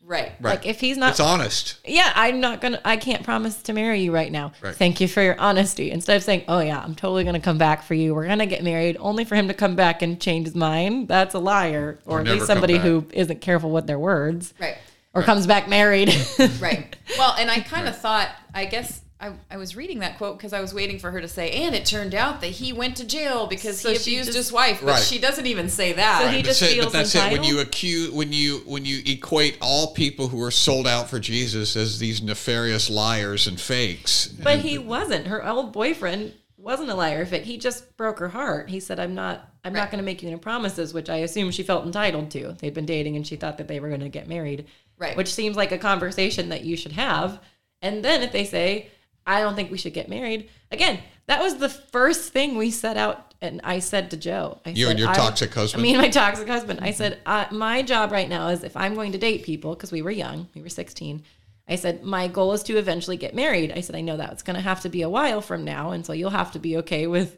[0.05, 0.33] Right.
[0.41, 1.79] Like if he's not It's honest.
[1.85, 2.81] yeah, I'm not gonna.
[2.83, 4.51] I can't promise to marry you right now.
[4.61, 4.75] Right.
[4.75, 5.91] Thank you for your honesty.
[5.91, 8.13] Instead of saying, "Oh yeah, I'm totally gonna come back for you.
[8.13, 11.07] We're gonna get married," only for him to come back and change his mind.
[11.07, 14.77] That's a liar, or, Or at least somebody who isn't careful with their words, Right.
[15.13, 16.13] or comes back married.
[16.59, 16.95] Right.
[17.17, 20.51] Well, and I kind of thought, I guess I, I was reading that quote because
[20.51, 23.05] I was waiting for her to say, and it turned out that he went to
[23.05, 25.01] jail because So he abused just- his wife, but Right.
[25.03, 26.21] she doesn't even say that.
[26.23, 27.19] So he But just say- feels but that's it.
[27.19, 27.47] When entitled?
[27.47, 31.75] you accuse, when you when you equate all people who are sold out for Jesus
[31.77, 35.27] as these nefarious liars and fakes, but he wasn't.
[35.27, 37.25] Her old boyfriend wasn't a liar.
[37.25, 37.43] Fake.
[37.43, 38.69] He just broke her heart.
[38.69, 39.49] He said, "I'm not.
[39.63, 39.79] I'm Right.
[39.79, 42.57] not going to make you any promises," which I assume she felt entitled to.
[42.59, 44.65] They'd been dating, and she thought that they were going to get married.
[44.97, 45.15] Right.
[45.15, 47.39] Which seems like a conversation that you should have.
[47.81, 48.87] And then if they say,
[49.25, 52.97] "I don't think we should get married," again, that was the first thing we set
[52.97, 53.33] out.
[53.41, 55.83] And I said to Joe, I You said, and your I- toxic husband?
[55.83, 56.79] Me and my toxic husband.
[56.81, 59.91] I said, uh, my job right now is if I'm going to date people, because
[59.91, 61.23] we were young, we were 16.
[61.67, 63.73] I said, my goal is to eventually get married.
[63.75, 65.91] I said, I know that it's going to have to be a while from now.
[65.91, 67.37] And so you'll have to be okay with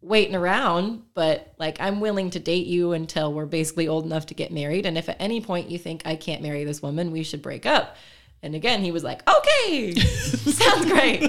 [0.00, 1.02] waiting around.
[1.14, 4.84] But like, I'm willing to date you until we're basically old enough to get married.
[4.84, 7.66] And if at any point you think I can't marry this woman, we should break
[7.66, 7.96] up.
[8.42, 11.22] And again, he was like, okay, sounds great.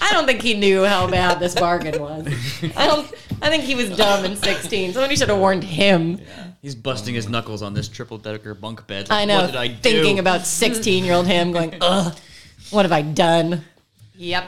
[0.00, 2.26] I don't think he knew how bad this bargain was.
[2.76, 3.12] I don't.
[3.42, 4.92] I think he was dumb in 16.
[4.92, 6.18] Somebody should have warned him.
[6.18, 6.46] Yeah.
[6.62, 9.08] He's busting his knuckles on this triple decker bunk bed.
[9.10, 9.40] I know.
[9.40, 9.74] What did I do?
[9.74, 12.16] thinking about 16 year old him going, ugh,
[12.70, 13.64] what have I done?
[14.14, 14.44] Yep.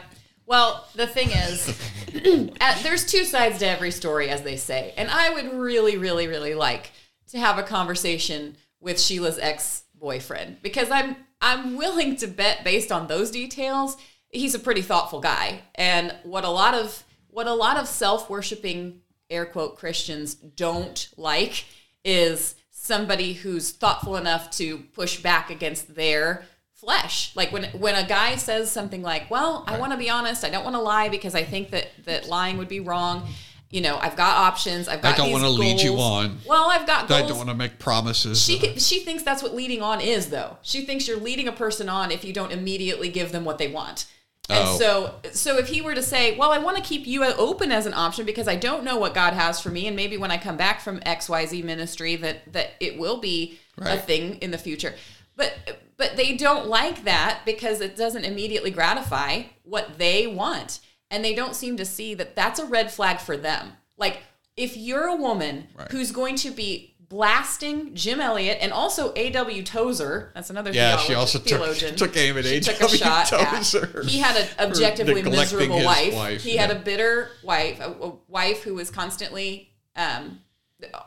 [0.46, 1.68] Well, the thing is,
[2.60, 4.94] uh, there's two sides to every story, as they say.
[4.96, 6.92] And I would really, really, really like
[7.28, 12.90] to have a conversation with Sheila's ex boyfriend because I'm I'm willing to bet, based
[12.90, 13.96] on those details,
[14.30, 15.62] he's a pretty thoughtful guy.
[15.74, 21.08] And what a lot of what a lot of self worshiping air quote Christians don't
[21.16, 21.64] like
[22.04, 27.34] is somebody who's thoughtful enough to push back against their flesh.
[27.34, 30.44] Like when when a guy says something like, "Well, I want to be honest.
[30.44, 33.28] I don't want to lie because I think that that lying would be wrong."
[33.70, 34.86] You know, I've got options.
[34.88, 35.14] I've got.
[35.14, 36.38] I don't wanna lead you on.
[36.46, 37.22] Well, I've got Goals.
[37.22, 38.40] I don't want to make promises.
[38.42, 40.58] She can, she thinks that's what leading on is, though.
[40.62, 43.68] She thinks you're leading a person on if you don't immediately give them what they
[43.68, 44.06] want.
[44.48, 44.78] And Oh.
[44.78, 47.84] so, so if he were to say, "Well, I want to keep you open as
[47.86, 50.38] an option because I don't know what God has for me, and maybe when I
[50.38, 54.52] come back from X Y Z ministry, that that it will be a thing in
[54.52, 54.94] the future,"
[55.36, 55.52] but
[55.96, 60.78] but they don't like that because it doesn't immediately gratify what they want,
[61.10, 63.72] and they don't seem to see that that's a red flag for them.
[63.96, 64.22] Like
[64.56, 65.90] if you're a woman Right.
[65.90, 69.62] who's going to be blasting Jim Elliot and also A.W.
[69.62, 71.94] Tozer, that's another Yeah, she also took- theologian.
[71.94, 72.98] took aim at took A.W.
[72.98, 74.06] shot Tozer At.
[74.06, 76.14] He had an objectively miserable wife.
[76.14, 80.40] wife, He had a bitter wife, a, a wife who was constantly um,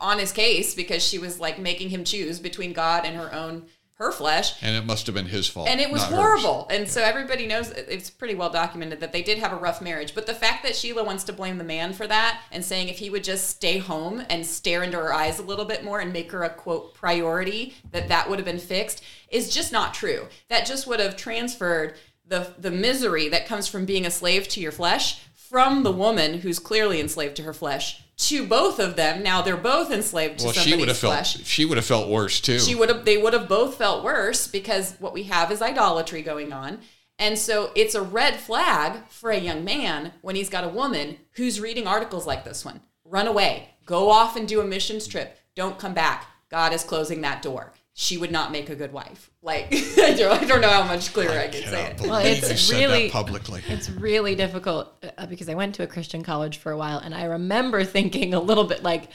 [0.00, 3.66] on his case because she was like making him choose between God and her own
[4.00, 5.68] her flesh and it must have been his fault.
[5.68, 6.18] and it was not hers.
[6.18, 6.66] horrible.
[6.70, 10.14] And so everybody knows it's pretty well documented that they did have a rough marriage.
[10.14, 12.98] But the fact that Sheila wants to blame the man for that and saying if
[12.98, 16.14] he would just stay home and stare into her eyes a little bit more and
[16.14, 20.28] make her a quote priority, that that would have been fixed is just not true.
[20.48, 21.94] That just would have transferred
[22.26, 26.38] the the misery that comes from being a slave to your flesh from the woman
[26.40, 29.22] who's clearly enslaved to her flesh to both of them.
[29.22, 31.46] Now they're both enslaved to Well, she would have somebody's felt flesh.
[31.46, 32.58] she would have felt worse too.
[32.58, 36.22] She would have they would have both felt worse because what we have is idolatry
[36.22, 36.80] going on.
[37.18, 41.18] And so it's a red flag for a young man when he's got a woman
[41.32, 42.80] who's reading articles like this one.
[43.04, 43.70] Run away.
[43.84, 45.36] Go off and do a missions trip.
[45.54, 46.26] Don't come back.
[46.50, 47.72] God is closing that door.
[48.00, 49.30] She would not make a good wife.
[49.42, 52.00] Like I don't, I don't know how much clearer I, can say it.
[52.00, 53.62] Well, it's you said really- that publicly.
[53.68, 57.14] It's really difficult uh, because I went to a Christian college for a while and
[57.14, 59.10] I remember thinking a little bit like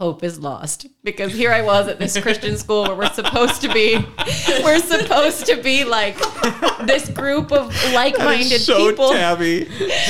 [0.00, 3.72] hope is lost because here I was at this Christian school where we're supposed to
[3.72, 3.98] be
[4.64, 6.16] we're supposed to be like
[6.86, 9.10] this group of like-minded people.
[9.10, 9.66] tabby.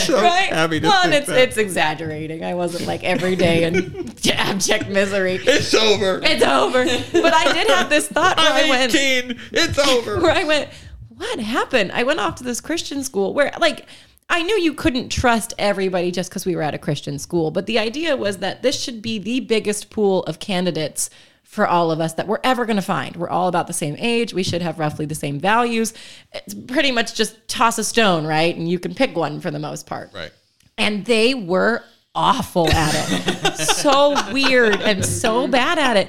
[0.06, 0.48] So Right?
[0.48, 1.38] tabby to well, it's that.
[1.38, 2.44] it's exaggerating.
[2.44, 5.40] I wasn't like every day in abject misery.
[5.42, 6.20] It's over.
[6.22, 6.84] It's over.
[6.84, 9.40] But I did have this thought where I I'm went 18.
[9.52, 10.20] It's over.
[10.22, 10.70] where I went,
[11.08, 11.90] what happened?
[11.90, 13.86] I went off to this Christian school where, like,
[14.32, 17.66] I knew you couldn't trust everybody just because we were at a Christian school, but
[17.66, 21.10] the idea was that this should be the biggest pool of candidates
[21.42, 23.16] for all of us that we're ever going to find.
[23.16, 24.32] We're all about the same age.
[24.32, 25.92] We should have roughly the same values.
[26.32, 28.54] It's pretty much just toss a stone, right?
[28.56, 30.30] And you can pick one for the most part Right.
[30.78, 31.82] and they were
[32.14, 33.56] awful at it.
[33.66, 36.08] so weird and so bad at it.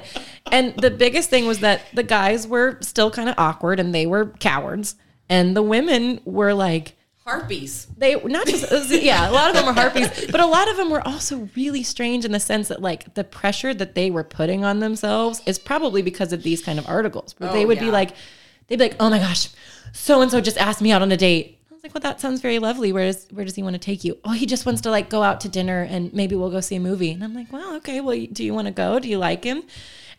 [0.52, 4.06] And the biggest thing was that the guys were still kind of awkward and they
[4.06, 4.94] were cowards.
[5.28, 7.86] And the women were like, Harpies.
[7.96, 10.90] they not just yeah, a lot of them were harpies, but a lot of them
[10.90, 14.64] were also really strange in the sense that like the pressure that they were putting
[14.64, 17.34] on themselves is probably because of these kind of articles.
[17.38, 18.10] Where they Oh, would be like,
[18.66, 19.50] they'd be like, oh my gosh,
[19.92, 21.58] so and so just asked me out on a date.
[21.70, 22.92] I was like, well, that sounds very lovely.
[22.92, 24.18] Where does where does he want to take you?
[24.24, 26.74] Oh, he just wants to like go out to dinner and maybe we'll go see
[26.76, 27.12] a movie.
[27.12, 28.00] And I'm like, well, okay.
[28.00, 28.98] Well, do you want to go?
[28.98, 29.62] Do you like him?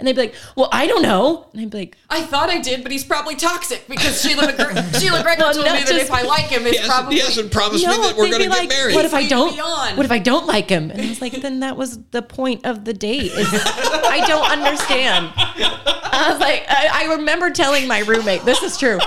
[0.04, 1.48] And they'd be like, well, I don't know.
[1.54, 5.00] And I'd be like, I thought I did, but he's probably toxic because Sheila, McGr-
[5.02, 6.92] Sheila Greco Well, told not me that just- if I like him, it's He hasn't,
[6.94, 8.96] probably he hasn't promised me that we're going to be get like, married.
[8.96, 9.56] What if I don't?
[9.96, 10.92] What if I don't like him?
[10.92, 13.32] And I was like, then that was the point of the date.
[13.32, 15.32] Is I don't understand.
[15.38, 19.00] I was like, I, I remember telling my roommate, this is true.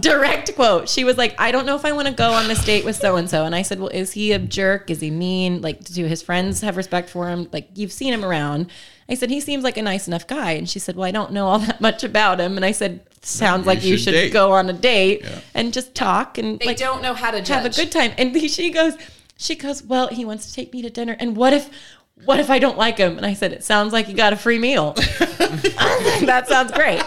[0.00, 0.88] Direct quote.
[0.88, 2.96] She was like, I don't know if I want to go on this date with
[2.96, 3.44] so and so.
[3.44, 4.90] And I said, Well, is he a jerk?
[4.90, 5.62] Is he mean?
[5.62, 7.48] Like, do his friends have respect for him?
[7.52, 8.70] Like, you've seen him around.
[9.08, 10.52] I said, He seems like a nice enough guy.
[10.52, 12.56] And she said, Well, I don't know all that much about him.
[12.56, 14.32] And I said, Sounds You like you should should date.
[14.32, 17.48] go on a date and just talk and They like don't know how to judge.
[17.48, 18.12] have a good time.
[18.18, 18.94] And she goes,
[19.36, 21.16] she goes, well, he wants to take me to dinner.
[21.18, 21.68] And what if,
[22.24, 23.16] what if I don't like him?
[23.18, 24.92] And I said, it sounds like you got a free meal.
[24.96, 27.02] that sounds great.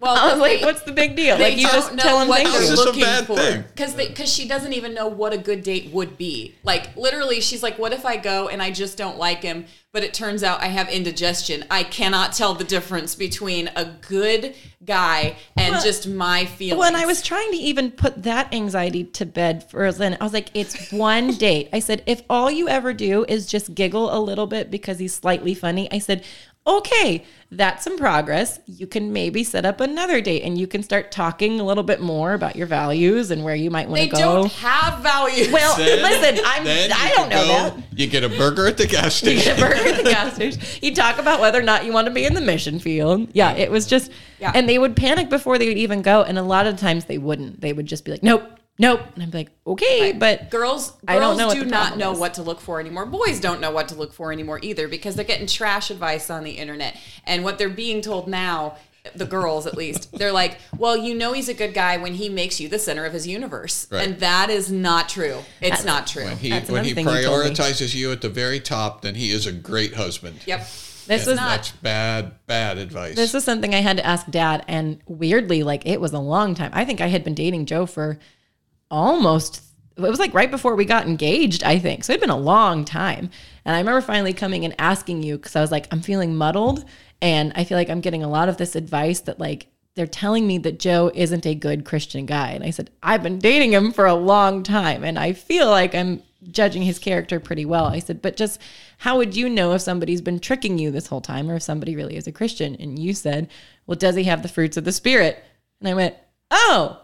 [0.00, 1.38] Well, I was like, they- what's the big deal?
[1.38, 3.34] Like you just tell him what things they're looking bad for
[3.74, 6.54] because because she doesn't even know what a good date would be.
[6.62, 10.04] Like literally, she's like, "What if I go and I just don't like him, but
[10.04, 11.64] it turns out I have indigestion?
[11.70, 16.94] I cannot tell the difference between a good guy and Well- just my feelings." When
[16.94, 20.50] I was trying to even put that anxiety to bed for Lynn, I was like,
[20.54, 21.70] it's one date.
[21.72, 25.12] I said, if all you ever do is just giggle a little bit because he's
[25.14, 26.24] slightly funny, I said,
[26.68, 28.60] okay, that's some progress.
[28.66, 31.98] You can maybe set up another date and you can start talking a little bit
[32.00, 34.16] more about your values and where you might want to go.
[34.16, 35.50] They don't have values.
[35.50, 37.98] Well, Then- listen, I'm I don't know go- that.
[37.98, 39.38] You get a burger at the gas station.
[39.38, 40.60] You get a burger at the gas station.
[40.82, 43.28] You talk about whether or not you want to be in the mission field.
[43.32, 44.10] Yeah, it was just,
[44.40, 44.52] Yeah.
[44.54, 46.22] and they would panic before they would even go.
[46.22, 47.60] And a lot of times they wouldn't.
[47.62, 48.42] They would just be like, nope,
[48.78, 49.00] nope.
[49.14, 52.18] And I'm like, okay, but girls, girls I don't know what do not know is.
[52.18, 53.06] what to look for anymore.
[53.06, 56.44] Boys don't know what to look for anymore either because they're getting trash advice on
[56.44, 56.96] the internet.
[57.26, 58.76] And what they're being told now,
[59.14, 62.28] the girls at least, they're like, well, you know he's a good guy when he
[62.28, 63.86] makes you the center of his universe.
[63.90, 64.06] Right.
[64.06, 65.38] And that is not true.
[65.60, 66.24] It's not true.
[66.24, 69.14] When he, That's when he another thing you prioritizes you at the very top, then
[69.14, 70.40] he is a great husband.
[70.46, 70.60] Yep.
[71.06, 73.16] this And is that's bad, bad advice.
[73.16, 74.64] this is something I had to ask dad.
[74.68, 76.70] And weirdly, like it was a long time.
[76.74, 78.18] I think I had been dating Joe for
[78.90, 79.62] almost
[80.06, 82.04] it was like right before we got engaged, I think.
[82.04, 83.30] So it'd been a long time.
[83.64, 86.84] And I remember finally coming and asking you because I was like, I'm feeling muddled.
[87.20, 89.66] And I feel like I'm getting a lot of this advice that, like,
[89.96, 92.50] they're telling me that Joe isn't a good Christian guy.
[92.50, 95.02] And I said, I've been dating him for a long time.
[95.02, 96.22] And I feel like I'm
[96.52, 97.86] judging his character pretty well.
[97.86, 98.60] I said, but just
[98.98, 101.96] how would you know if somebody's been tricking you this whole time or if somebody
[101.96, 102.76] really is a Christian?
[102.76, 103.48] And you said,
[103.86, 105.42] well, does he have the fruits of the Spirit?
[105.80, 106.14] And I went,
[106.52, 107.00] oh,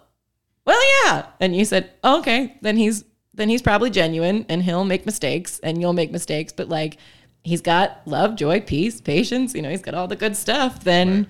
[0.66, 3.04] well yeah and you said oh, okay then he's
[3.34, 6.96] then he's probably genuine and he'll make mistakes and you'll make mistakes but like
[7.42, 11.26] he's got love joy peace patience you know he's got all the good stuff then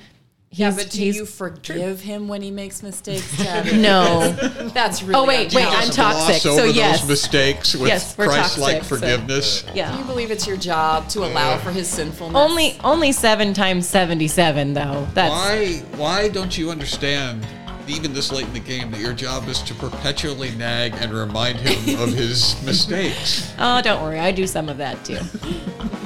[0.51, 3.77] he's, Yeah, but do he's you forgive him when he makes mistakes, Tabby?
[3.79, 4.31] no
[4.73, 5.95] That's really Oh, wait, wait, I'm unchallenged.
[5.97, 7.01] toxic, Gloss so over yes.
[7.01, 9.63] those mistakes with Yes, Christ-like toxic, so- forgiveness.
[9.63, 12.37] Do you believe it's your job to allow for his sinfulness?
[12.37, 15.83] only only seven times 77 though that's Why?
[15.97, 17.45] Why don't you understand
[17.89, 21.59] even this late in the game, that your job is to perpetually nag and remind
[21.59, 23.53] him of his mistakes.
[23.59, 24.19] Oh, don't worry.
[24.19, 25.19] I do some of that too.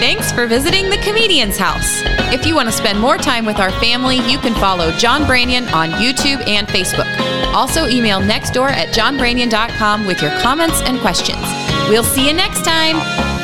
[0.00, 2.00] Thanks for visiting the Comedian's House.
[2.32, 5.70] If you want to spend more time with our family, you can follow John Branyan
[5.74, 7.06] on YouTube and Facebook.
[7.52, 11.42] Also, email nextdoor at johnbranyan.com with your comments and questions.
[11.90, 13.39] We'll see you next time.